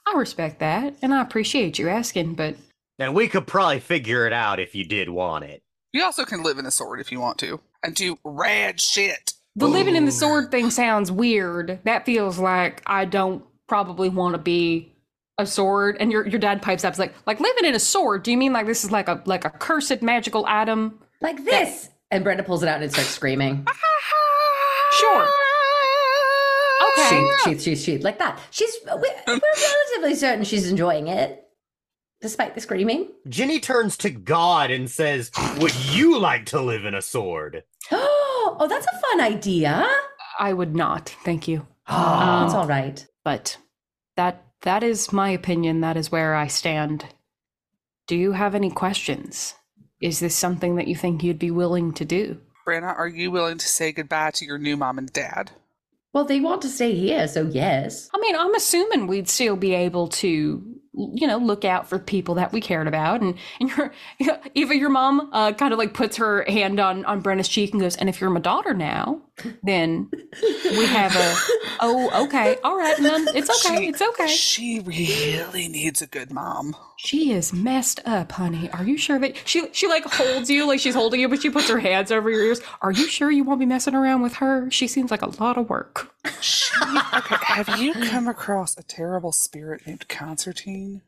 [0.07, 2.35] I respect that, and I appreciate you asking.
[2.35, 2.57] But
[2.99, 5.63] And we could probably figure it out if you did want it.
[5.93, 9.35] You also can live in a sword if you want to and do rad shit.
[9.57, 11.79] the living in the sword thing sounds weird.
[11.85, 14.93] That feels like I don't probably want to be
[15.39, 15.97] a sword.
[16.01, 18.25] And your your dad pipes up, it's like like living in a sword.
[18.25, 20.99] Do you mean like this is like a like a cursed magical item?
[21.21, 21.89] Like this.
[22.11, 23.67] And Brenna pulls it out and it starts screaming.
[25.01, 25.29] Sure.
[26.99, 27.09] Okay.
[27.09, 28.05] Sheath, sheath, sheath, sheath.
[28.05, 28.39] Like that.
[28.51, 31.41] She's, we're, we're relatively certain she's enjoying it.
[32.21, 33.09] Despite the screaming.
[33.29, 37.65] Djinny turns to God and says, Would you like to live in a sword?
[38.57, 39.85] Oh, that's a fun idea.
[40.39, 41.67] I would not, thank you.
[41.89, 43.05] Oh, that's Um, all right.
[43.25, 43.57] But
[44.17, 45.81] that that is my opinion.
[45.81, 47.05] That is where I stand.
[48.07, 49.55] Do you have any questions?
[50.01, 52.41] Is this something that you think you'd be willing to do?
[52.67, 55.51] Brianna, are you willing to say goodbye to your new mom and dad?
[56.13, 58.09] Well, they want to stay here, so yes.
[58.15, 60.29] I mean, I'm assuming we'd still be able to,
[60.93, 63.21] you know, look out for people that we cared about.
[63.21, 63.93] And, and your,
[64.57, 67.81] Aoife, your mom, uh, kind of like puts her hand on, on Brenna's cheek and
[67.81, 69.23] goes, and if you're my daughter now,
[69.65, 70.09] then
[70.43, 71.35] we have a,
[71.81, 72.59] oh, okay.
[72.63, 72.97] All right.
[73.01, 73.79] None, it's okay.
[73.81, 74.29] She- it's okay.
[74.29, 76.77] She really needs a good mom.
[77.05, 78.71] She is messed up, honey.
[78.71, 81.51] Are you sure that she, she like holds you like she's holding you, but she
[81.51, 82.63] puts her hands over your ears.
[82.81, 84.71] Are you sure you won't be messing around with her?
[84.71, 86.11] She seems like a lot of work.
[87.15, 91.03] Okay, have you come across a terrible spirit named Concertine?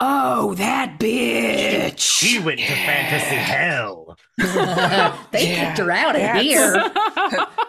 [0.00, 1.98] Oh, that bitch.
[1.98, 4.16] She went to fantasy hell.
[4.38, 6.90] they Yeah, kicked her out of that's- here.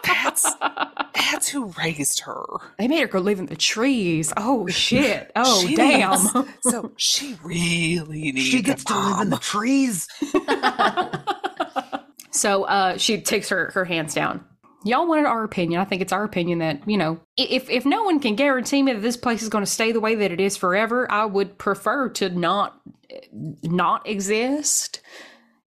[0.03, 0.53] That's
[1.15, 2.43] that's who raised her.
[2.77, 4.31] They made her go live in the trees.
[4.37, 5.31] Oh shit.
[5.35, 6.11] Oh She damn.
[6.11, 8.41] needs- so she really needs.
[8.47, 10.07] She gets a to live in the trees.
[12.31, 14.45] so uh she takes her her hands down.
[14.85, 15.81] Y'all wanted our opinion.
[15.81, 18.93] I think it's our opinion that, you know, if if no one can guarantee me
[18.93, 21.57] that this place is going to stay the way that it is forever, I would
[21.57, 22.79] prefer to not
[23.63, 25.01] not exist.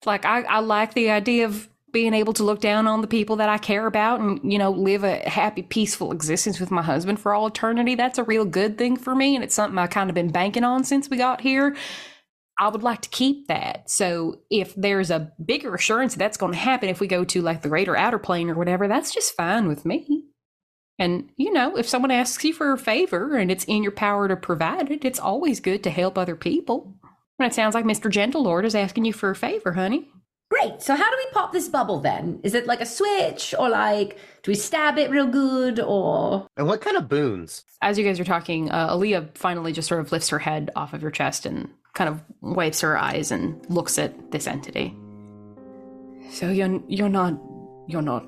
[0.06, 3.36] Like I, I like the idea of being able to look down on the people
[3.36, 7.18] that I care about and, you know, live a happy, peaceful existence with my husband
[7.18, 7.96] for all eternity.
[7.96, 9.34] That's a real good thing for me.
[9.34, 11.76] And it's something I kind of been banking on since we got here.
[12.60, 13.88] I would like to keep that.
[13.88, 17.40] So if there's a bigger assurance that that's going to happen if we go to
[17.40, 20.24] like the greater outer plane or whatever, that's just fine with me.
[20.98, 24.28] And, you know, if someone asks you for a favor and it's in your power
[24.28, 26.94] to provide it, it's always good to help other people.
[27.38, 28.10] And it sounds like Mr.
[28.10, 30.10] Gentle Lord is asking you for a favor, honey.
[30.50, 30.82] Great.
[30.82, 32.40] So how do we pop this bubble then?
[32.42, 36.66] Is it like a switch or like do we stab it real good or And
[36.66, 37.64] what kind of boons?
[37.80, 40.92] As you guys are talking, uh, Aaliyah finally just sort of lifts her head off
[40.92, 44.94] of your chest and kind of wipes her eyes and looks at this entity.
[46.30, 47.34] So you're you're not
[47.88, 48.26] you're not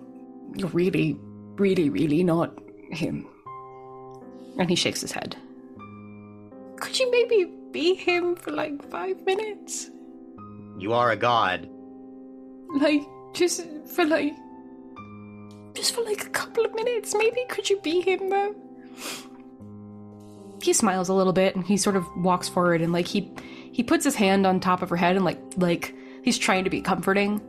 [0.56, 1.18] you're really
[1.56, 2.58] really really not
[2.90, 3.26] him.
[4.58, 5.36] And he shakes his head.
[6.80, 9.90] Could you maybe be him for like five minutes?
[10.78, 11.68] You are a god.
[12.80, 13.02] Like
[13.32, 14.34] just for like
[15.74, 17.44] just for like a couple of minutes, maybe?
[17.48, 18.54] Could you be him though?
[20.62, 23.30] He smiles a little bit and he sort of walks forward and like he
[23.72, 26.70] he puts his hand on top of her head and like like he's trying to
[26.70, 27.40] be comforting.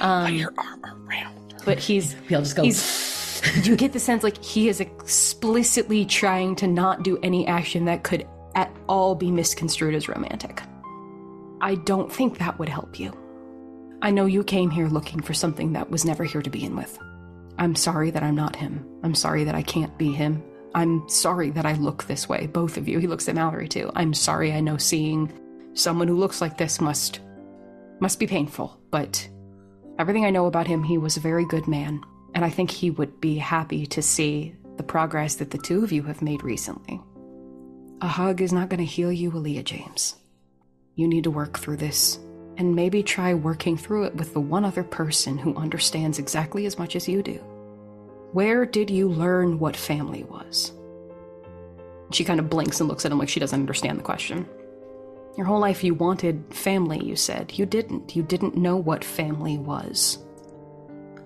[0.00, 1.54] Um, Put your arm around.
[1.64, 2.62] but he's We all just go.
[2.62, 7.84] he's you get the sense like he is explicitly trying to not do any action
[7.86, 10.62] that could at all be misconstrued as romantic.
[11.60, 13.12] I don't think that would help you.
[14.02, 16.98] I know you came here looking for something that was never here to begin with.
[17.58, 18.84] I'm sorry that I'm not him.
[19.02, 20.42] I'm sorry that I can't be him.
[20.74, 22.98] I'm sorry that I look this way, both of you.
[22.98, 23.90] He looks at Mallory too.
[23.94, 25.32] I'm sorry I know seeing
[25.74, 27.20] someone who looks like this must
[28.00, 29.28] must be painful, but
[29.98, 32.00] everything I know about him, he was a very good man,
[32.34, 35.92] and I think he would be happy to see the progress that the two of
[35.92, 37.00] you have made recently.
[38.00, 40.16] A hug is not going to heal you, Aaliyah James.
[40.96, 42.18] You need to work through this,
[42.56, 46.78] and maybe try working through it with the one other person who understands exactly as
[46.78, 47.40] much as you do.
[48.32, 50.72] Where did you learn what family was?
[52.12, 54.48] She kind of blinks and looks at him like she doesn't understand the question.
[55.36, 57.52] Your whole life you wanted family, you said.
[57.58, 58.16] You didn't.
[58.16, 60.18] You didn't know what family was.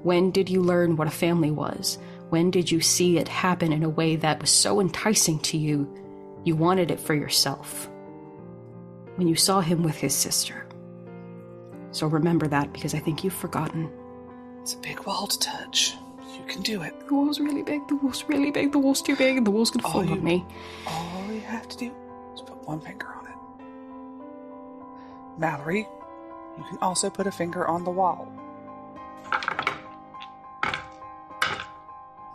[0.02, 1.98] When did you learn what a family was?
[2.30, 5.88] When did you see it happen in a way that was so enticing to you,
[6.44, 7.88] you wanted it for yourself?
[9.14, 10.66] When you saw him with his sister.
[11.92, 13.90] So remember that because I think you've forgotten.
[14.60, 15.94] It's a big wall to touch.
[16.36, 17.08] You can do it.
[17.08, 19.70] The wall's really big, the wall's really big, the wall's too big, and the wall's
[19.70, 20.44] gonna fall on me.
[20.86, 21.92] All you have to do
[22.34, 23.32] is put one finger on it.
[25.38, 25.88] Mallory,
[26.58, 28.28] you can also put a finger on the wall.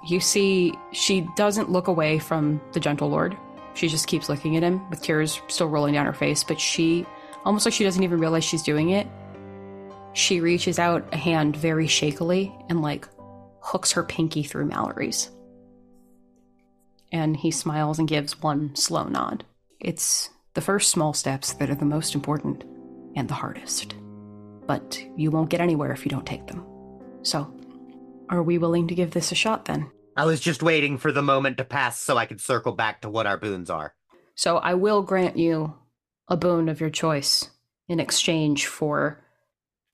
[0.04, 3.38] You see, she doesn't look away from the Gentle Lord.
[3.76, 7.06] She just keeps looking at him with tears still rolling down her face, but she,
[7.46, 9.08] almost like she doesn't even realize she's doing it,
[10.14, 13.08] she reaches out a hand very shakily and, like,
[13.62, 15.30] hooks her pinky through Mallory's.
[17.12, 19.44] And he smiles and gives one slow nod.
[19.80, 22.64] It's the first small steps that are the most important
[23.16, 23.96] and the hardest.
[24.66, 26.66] But you won't get anywhere if you don't take them.
[27.24, 27.54] So,
[28.30, 29.92] are we willing to give this a shot then?
[30.16, 33.10] I was just waiting for the moment to pass so I could circle back to
[33.10, 33.94] what our boons are.
[34.36, 35.76] So I will grant you
[36.28, 37.50] a boon of your choice
[37.88, 39.24] in exchange for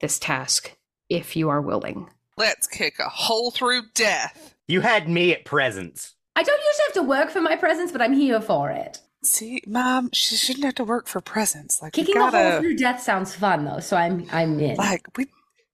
[0.01, 0.77] this task,
[1.09, 2.09] if you are willing.
[2.37, 4.53] Let's kick a hole through death.
[4.67, 6.13] You had me at presents.
[6.35, 8.99] I don't usually have to work for my presents, but I'm here for it.
[9.23, 11.81] See, Mom, she shouldn't have to work for presents.
[11.81, 14.75] Like, we Kicking a hole gotta, through death sounds fun though, so I'm I'm in.
[14.75, 15.25] like, we,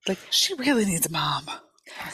[0.08, 1.46] like, she really needs a mom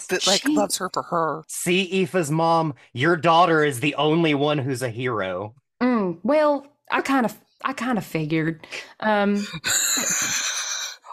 [0.09, 1.43] that, like, She- loves her for her.
[1.47, 5.53] See, Aoife's mom, your daughter is the only one who's a hero.
[5.81, 8.65] Mm, well, I kind of, I kind of figured.
[8.99, 9.45] Um,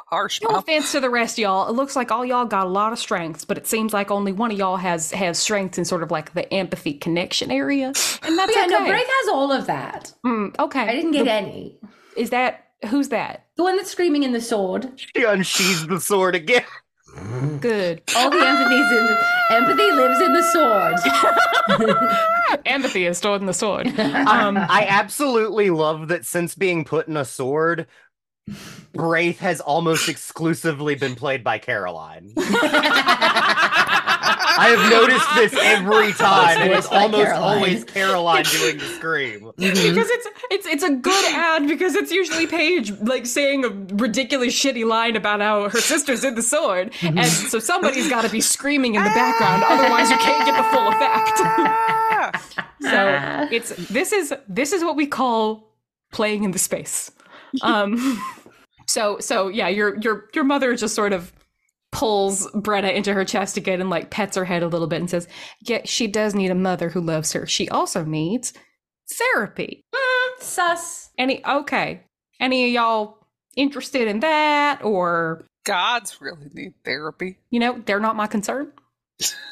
[0.07, 0.59] Harsh, no Mom.
[0.61, 1.69] offense to the rest of y'all.
[1.69, 4.31] It looks like all y'all got a lot of strengths, but it seems like only
[4.33, 7.87] one of y'all has has strengths in sort of like the empathy connection area,
[8.23, 8.71] and that's yeah, okay.
[8.71, 10.13] no, Braith has all of that.
[10.25, 11.79] Mm, okay, I didn't get The- any.
[12.17, 13.47] Is that who's that?
[13.57, 14.93] The one that's screaming in the sword.
[14.97, 16.63] She unsheathes the sword again.
[17.61, 18.03] Good.
[18.15, 21.97] All the empathy's in the empathy lives in the sword.
[22.67, 23.87] empathy is stored in the sword.
[24.27, 27.87] Um, I absolutely love that since being put in a sword,
[28.93, 32.33] Braith has almost exclusively been played by Caroline.
[34.59, 37.43] I have noticed this every time, and it's almost Caroline.
[37.43, 39.53] always Caroline doing the scream.
[39.57, 44.55] because it's it's it's a good ad because it's usually Paige like saying a ridiculous
[44.55, 48.41] shitty line about how her sister's in the sword, and so somebody's got to be
[48.41, 51.33] screaming in the background, otherwise you can't get the full effect.
[51.39, 52.31] Ah!
[52.81, 55.75] so it's this is this is what we call
[56.13, 57.11] playing in the space.
[57.63, 58.23] Um,
[58.87, 61.33] so so yeah, your your your mother just sort of
[61.93, 65.11] pulls Brenna into her chest again and like pets her head a little bit and
[65.11, 65.29] says,
[65.63, 67.47] "Yeah, she does need a mother who loves her.
[67.47, 68.53] She also needs
[69.11, 69.83] therapy."
[70.39, 71.11] Sus.
[71.19, 72.03] Any okay?
[72.41, 73.19] Any of y'all
[73.57, 77.39] interested in that, or Gods really need therapy.
[77.51, 78.73] you know, they're not my concern.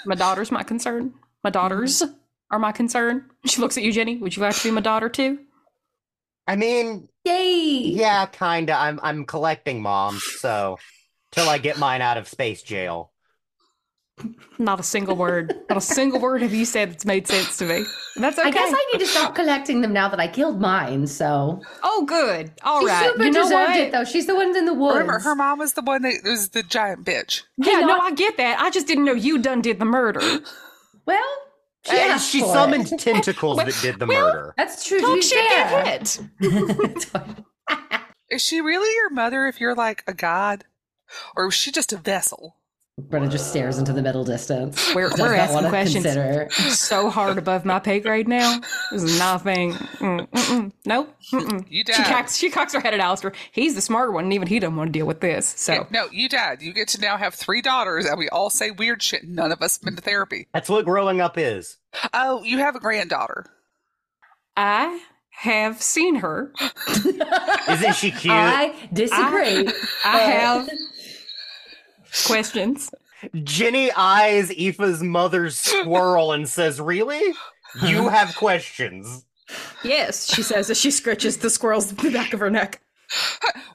[0.05, 1.15] My daughter's my concern.
[1.43, 2.03] My daughters
[2.51, 3.31] are my concern.
[3.47, 4.21] She looks at you, Djinny.
[4.21, 5.39] Would you like to be my daughter too?
[6.47, 7.79] I mean, Yay.
[7.95, 8.75] yeah, kinda.
[8.75, 10.79] I'm I'm collecting moms, so
[11.33, 13.11] till I get mine out of space jail.
[14.59, 15.55] Not a single word.
[15.69, 17.85] Not a single word have you said that's made sense to me.
[18.17, 18.49] That's okay.
[18.49, 21.09] I guess I need to stop collecting them now that I killed mine.
[21.09, 22.53] So oh, good.
[22.63, 23.11] All she right.
[23.11, 23.77] super You know deserved what?
[23.77, 24.05] it, though.
[24.05, 24.99] She's the one in the woods.
[24.99, 27.43] Remember, her mom was the one that was the giant bitch.
[27.57, 27.99] Yeah, know no.
[27.99, 28.61] I get that.
[28.61, 30.21] I just didn't know you done did the murder.
[31.07, 31.37] Well,
[31.87, 32.99] she, And she summoned it.
[32.99, 34.55] tentacles that did the well, murder.
[34.57, 34.99] That's true.
[35.01, 37.41] to Talk be shit, get hit.
[38.31, 40.65] Is she really your mother if you're like a god?
[41.37, 42.57] Or was she just a vessel?
[43.01, 44.95] Brenna just stares into the middle distance.
[44.95, 46.49] We're, Does we're not asking questions Consider.
[46.71, 48.61] so hard above my pay grade now.
[48.93, 49.43] This is not.
[49.43, 49.77] Mm,
[50.29, 50.73] mm-mm.
[50.87, 51.13] Nope.
[51.33, 51.67] Mm-mm.
[51.69, 52.07] You She died.
[52.07, 53.33] cocks, she cocks her head at Alistair.
[53.51, 55.45] He's the smarter one, and even he doesn't want to deal with this.
[55.57, 56.63] So Yeah, no, you died.
[56.63, 59.25] You get to now have three daughters, and we all say weird shit.
[59.25, 60.47] None of us been to therapy.
[60.55, 61.79] That's what growing up is.
[62.13, 63.47] Oh, you have a granddaughter.
[64.57, 66.53] I have seen her.
[67.69, 68.33] Isn't she cute?
[68.33, 69.69] I disagree.
[70.05, 70.69] I have
[72.27, 72.91] questions.
[73.35, 77.35] Djinny eyes Aoife's mother's squirrel and says, Really?
[77.83, 79.25] You have questions.
[79.83, 82.81] Yes, she says as she scratches the squirrel's the back of her neck.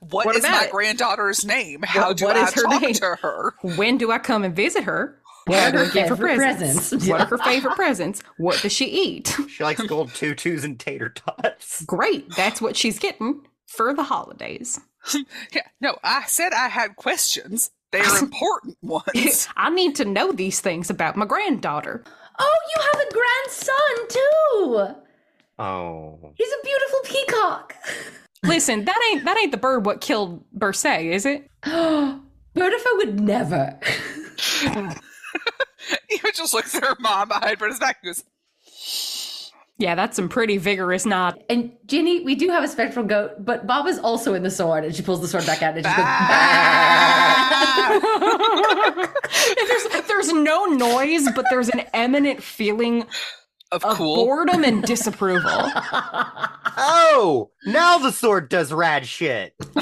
[0.02, 0.72] what What is my it?
[0.72, 1.82] granddaughter's name?
[1.84, 2.94] How What- do what I is her talk name?
[2.96, 3.56] to her?
[3.76, 5.16] When do I come and visit her?
[5.46, 6.74] What What are her her favorite presents?
[6.90, 7.08] presents?
[7.08, 8.22] What are her favorite presents?
[8.38, 9.36] What does she eat?
[9.48, 11.84] She likes gold tutus and tater tots.
[11.86, 14.80] Great, that's what she's getting for the holidays.
[15.54, 17.72] Yeah, no, I said I had questions.
[17.92, 19.48] They're important ones.
[19.58, 22.04] I need to know these things about my granddaughter.
[22.40, 24.96] Oh, you have a grandson too.
[25.58, 26.34] Oh.
[26.36, 27.76] He's a beautiful peacock.
[28.44, 31.50] Listen, that ain't that ain't the bird what killed Bersay, is it?
[31.64, 33.78] Bertifa would never.
[36.12, 38.24] Aoife just looks at her mom behind Britta's back and goes,
[39.80, 41.41] Yeah, that's some pretty vigorous nod.
[41.49, 44.84] And Djinny, we do have a spectral goat, but Bob is also in the sword,
[44.84, 46.05] and she pulls the sword back out and she goes,
[49.67, 53.03] there's there's no noise, but there's an eminent feeling
[53.71, 54.25] of of cool.
[54.25, 55.71] boredom and disapproval.
[56.82, 57.51] Oh!
[57.65, 59.53] Now the sword does rad shit.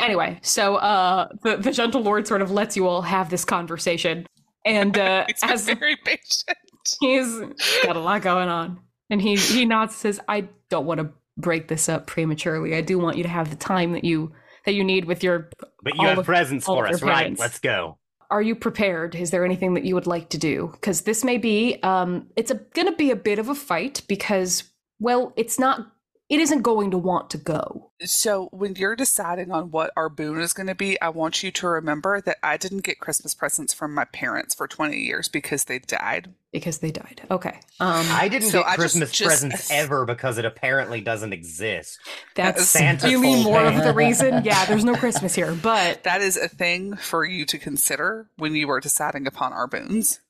[0.00, 4.26] anyway, so uh the, the gentle lord sort of lets you all have this conversation.
[4.64, 6.56] And uh He's been as very patient.
[7.00, 7.40] he's
[7.82, 8.80] got a lot going on.
[9.10, 12.74] And he he nods and says, I don't want to break this up prematurely.
[12.74, 14.32] I do want you to have the time that you
[14.64, 15.50] that you need with your
[15.82, 17.38] But you have of- presents for us, right?
[17.38, 17.98] Let's go.
[18.30, 19.14] are you prepared?
[19.14, 20.70] Is there anything that you would like to do?
[20.72, 24.64] Because this may be, um, it's a, gonna be a bit of a fight because,
[24.98, 25.86] well, it's not,
[26.30, 27.90] it isn't going to want to go.
[28.04, 31.50] So when you're deciding on what our boon is going to be, I want you
[31.52, 35.64] to remember that I didn't get Christmas presents from my parents for 20 years because
[35.64, 36.32] they died.
[36.52, 37.22] Because they died.
[37.30, 37.60] Okay.
[37.80, 41.98] Um, I didn't So get I Christmas just- presents ever because it apparently doesn't exist.
[42.34, 44.44] that's Santa really told more of the reason.
[44.44, 48.54] Yeah, there's no Christmas here, but That is a thing for you to consider when
[48.54, 50.20] you are deciding upon our boons.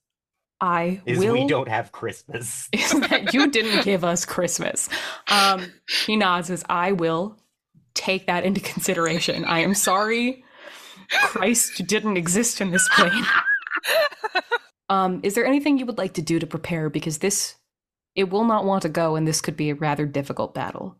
[0.61, 1.33] I Is will.
[1.33, 2.69] we don't have Christmas.
[2.71, 4.89] is that you didn't give us Christmas.
[5.29, 5.71] Um,
[6.05, 7.37] he nods as I will
[7.93, 9.45] take that into consideration.
[9.45, 10.43] I am sorry.
[11.11, 13.23] Christ didn't exist in this plane.
[14.87, 16.89] Um, is there anything you would like to do to prepare?
[16.91, 17.55] Because this,
[18.15, 20.95] it will not want to go, and this could be a rather difficult battle.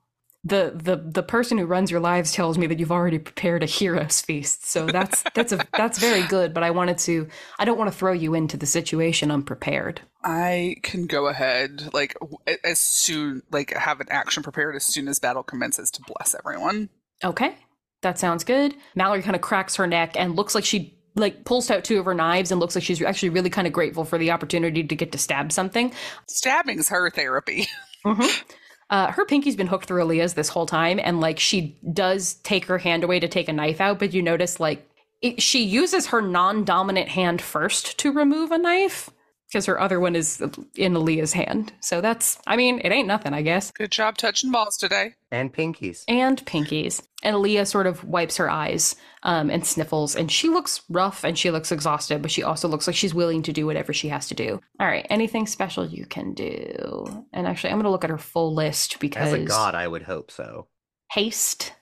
[0.46, 3.66] The the the person who runs your lives tells me that you've already prepared a
[3.66, 6.54] hero's feast, so that's that's a that's very good.
[6.54, 7.28] But I wanted to,
[7.58, 10.02] I don't want to throw you into the situation unprepared.
[10.24, 12.16] I can go ahead, like,
[12.64, 16.90] as soon, like, have an action prepared as soon as battle commences to bless everyone.
[17.24, 17.56] Okay,
[18.02, 18.76] that sounds good.
[18.96, 22.06] Mallory kind of cracks her neck and looks like she like pulls out two of
[22.06, 24.96] her knives and looks like she's actually really kind of grateful for the opportunity to
[24.96, 25.92] get to stab something.
[26.28, 27.68] Stabbing's her therapy.
[28.06, 28.44] Mm-hmm.
[28.90, 32.66] Uh, her pinky's been hooked through Aaliyah's this whole time, and like she does take
[32.66, 34.88] her hand away to take a knife out, but you notice like
[35.22, 39.10] it, she uses her non-dominant hand first to remove a knife
[39.50, 40.42] because her other one is
[40.76, 41.72] in Aaliyah's hand.
[41.82, 43.72] So that's, I mean, it ain't nothing, I guess.
[43.72, 45.14] Good job touching balls today.
[45.32, 46.04] And pinkies.
[46.08, 47.02] and pinkies.
[47.24, 51.38] And Aaliyah sort of wipes her eyes um, and sniffles, and she looks rough and
[51.38, 54.28] she looks exhausted, but she also looks like she's willing to do whatever she has
[54.28, 54.62] to do.
[54.80, 57.26] All right, anything special you can do?
[57.34, 59.88] And actually, I'm going to look at her full list because As a god, I
[59.88, 60.68] would hope so.
[61.12, 61.74] haste.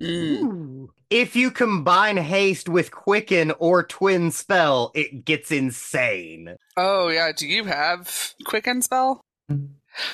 [0.00, 0.88] Mm.
[1.10, 6.56] If you combine haste with quicken or twin spell, it gets insane.
[6.76, 7.30] Oh, yeah.
[7.36, 9.20] Do you have Quicken spell?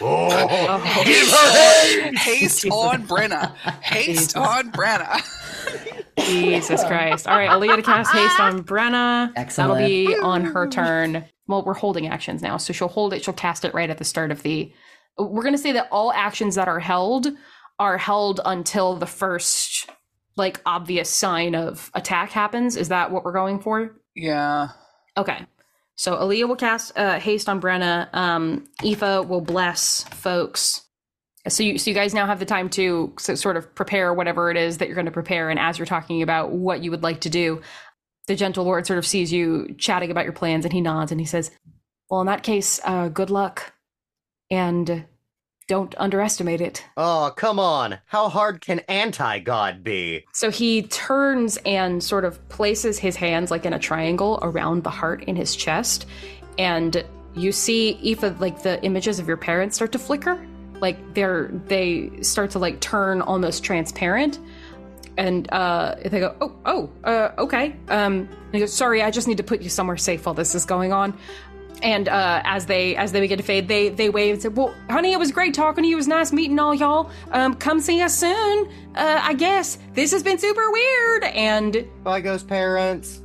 [0.03, 2.65] Oh, give Haste her on, haste!
[2.65, 3.55] haste on Brenna.
[3.81, 5.23] Haste on Brenna.
[6.19, 7.27] Jesus Christ.
[7.27, 9.33] All right, Aaliyah to cast haste on Brenna.
[9.37, 9.79] Excellent.
[9.79, 11.25] That'll be on her turn.
[11.47, 13.25] Well, we're holding actions now, so she'll hold it.
[13.25, 14.71] She'll cast it right at the start of the.
[15.19, 17.29] We're going to say that all actions that are held
[17.81, 19.91] are held until the first,
[20.37, 22.77] like, obvious sign of attack happens.
[22.77, 23.97] Is that what we're going for?
[24.15, 24.69] Yeah.
[25.17, 25.47] Okay.
[25.97, 28.09] So Aaliyah will cast uh, haste on Brenna.
[28.15, 30.83] Um, Aoife will bless folks.
[31.49, 34.51] So you, so you guys now have the time to so sort of prepare whatever
[34.51, 35.51] it is that you're going to prepare.
[35.51, 37.61] And as you're talking about what you would like to do,
[38.27, 41.21] the gentle lord sort of sees you chatting about your plans, and he nods and
[41.21, 41.51] he says,
[42.09, 43.73] "Well, in that case, uh, good luck,
[44.51, 45.07] and
[45.71, 47.99] don't underestimate it." Oh, come on.
[48.07, 50.25] How hard can anti-god be?
[50.33, 54.91] So he turns and sort of places his hands like in a triangle around the
[54.91, 56.07] heart in his chest,
[56.59, 57.05] and
[57.35, 60.37] you see Aoife, like the images of your parents start to flicker,
[60.81, 64.41] like they're they start to like turn almost transparent,
[65.17, 69.29] and uh, they go, "Oh, oh, uh, okay." Um, and he goes, "Sorry, I just
[69.29, 71.17] need to put you somewhere safe while this is going on."
[71.83, 74.75] And uh, as they as they begin to fade, they they wave and say, "Well,
[74.89, 75.97] honey, it was great talking to you.
[75.97, 77.11] It was nice meeting all y'all.
[77.31, 78.69] Um, come see us soon.
[78.95, 83.21] Uh, I guess this has been super weird." And Bye, ghost parents.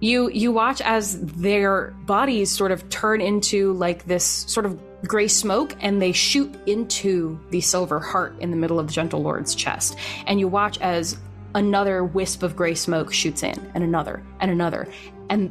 [0.00, 5.28] you you watch as their bodies sort of turn into like this sort of gray
[5.28, 9.54] smoke and they shoot into the silver heart in the middle of the gentle lord's
[9.54, 9.96] chest
[10.26, 11.16] and you watch as
[11.54, 14.86] another wisp of gray smoke shoots in and another and another
[15.30, 15.50] and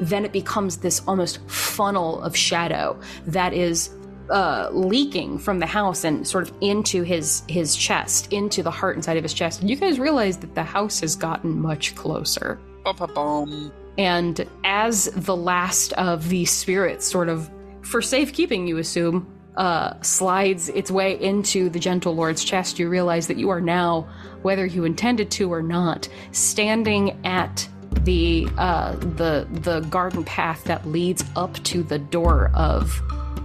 [0.00, 3.90] then it becomes this almost funnel of shadow that is
[4.30, 8.96] uh, leaking from the house and sort of into his his chest, into the heart
[8.96, 9.60] inside of his chest.
[9.60, 12.58] And you guys realize that the house has gotten much closer.
[12.84, 13.72] Bum, bum, bum.
[13.96, 17.50] And as the last of the spirits, sort of
[17.82, 23.28] for safekeeping, you assume, uh, slides its way into the gentle lord's chest, you realize
[23.28, 24.08] that you are now,
[24.42, 27.68] whether you intended to or not, standing at
[28.04, 33.00] the uh, the the garden path that leads up to the door of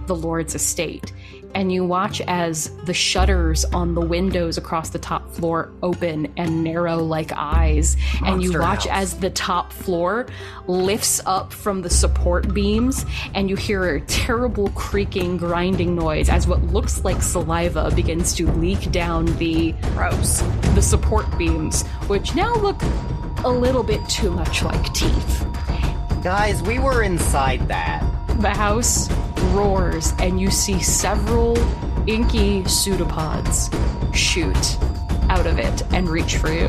[0.06, 1.12] the lord's estate.
[1.52, 6.62] And you watch as the shutters on the windows across the top floor open and
[6.62, 7.96] narrow like eyes.
[8.24, 9.14] and you watch House.
[9.14, 10.26] as the top floor
[10.68, 16.46] lifts up from the support beams, and you hear a terrible creaking, grinding noise as
[16.46, 20.42] what looks like saliva begins to leak down the Gross.
[20.76, 22.80] the support beams, which now look
[23.44, 25.46] a little bit too much like teeth.
[26.22, 28.04] Guys, we were inside that.
[28.40, 29.10] The house
[29.52, 31.56] roars, and you see several
[32.06, 33.70] inky pseudopods
[34.12, 34.78] shoot
[35.30, 36.68] out of it and reach for you.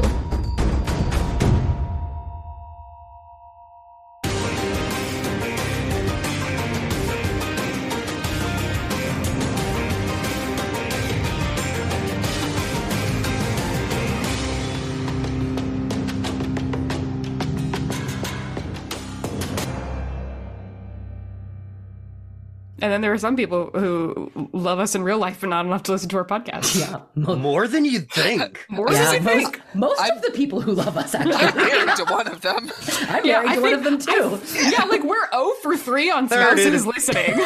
[22.82, 25.84] And then there are some people who love us in real life, but not enough
[25.84, 26.80] to listen to our podcast.
[26.80, 27.02] Yeah.
[27.16, 28.66] Mo- More than you'd think.
[28.70, 29.62] More yeah, than I most, think.
[29.76, 31.62] most of the people who love us I'm actually.
[31.64, 32.72] married to one of them.
[33.10, 34.40] I'm Yeah, married I to one of them too.
[34.72, 36.86] Yeah, like we're 0 for 3 on There spouses is.
[36.88, 37.40] listening.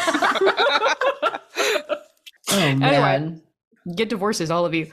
[2.48, 3.42] Oh man.
[3.94, 4.84] Get divorces, all of you.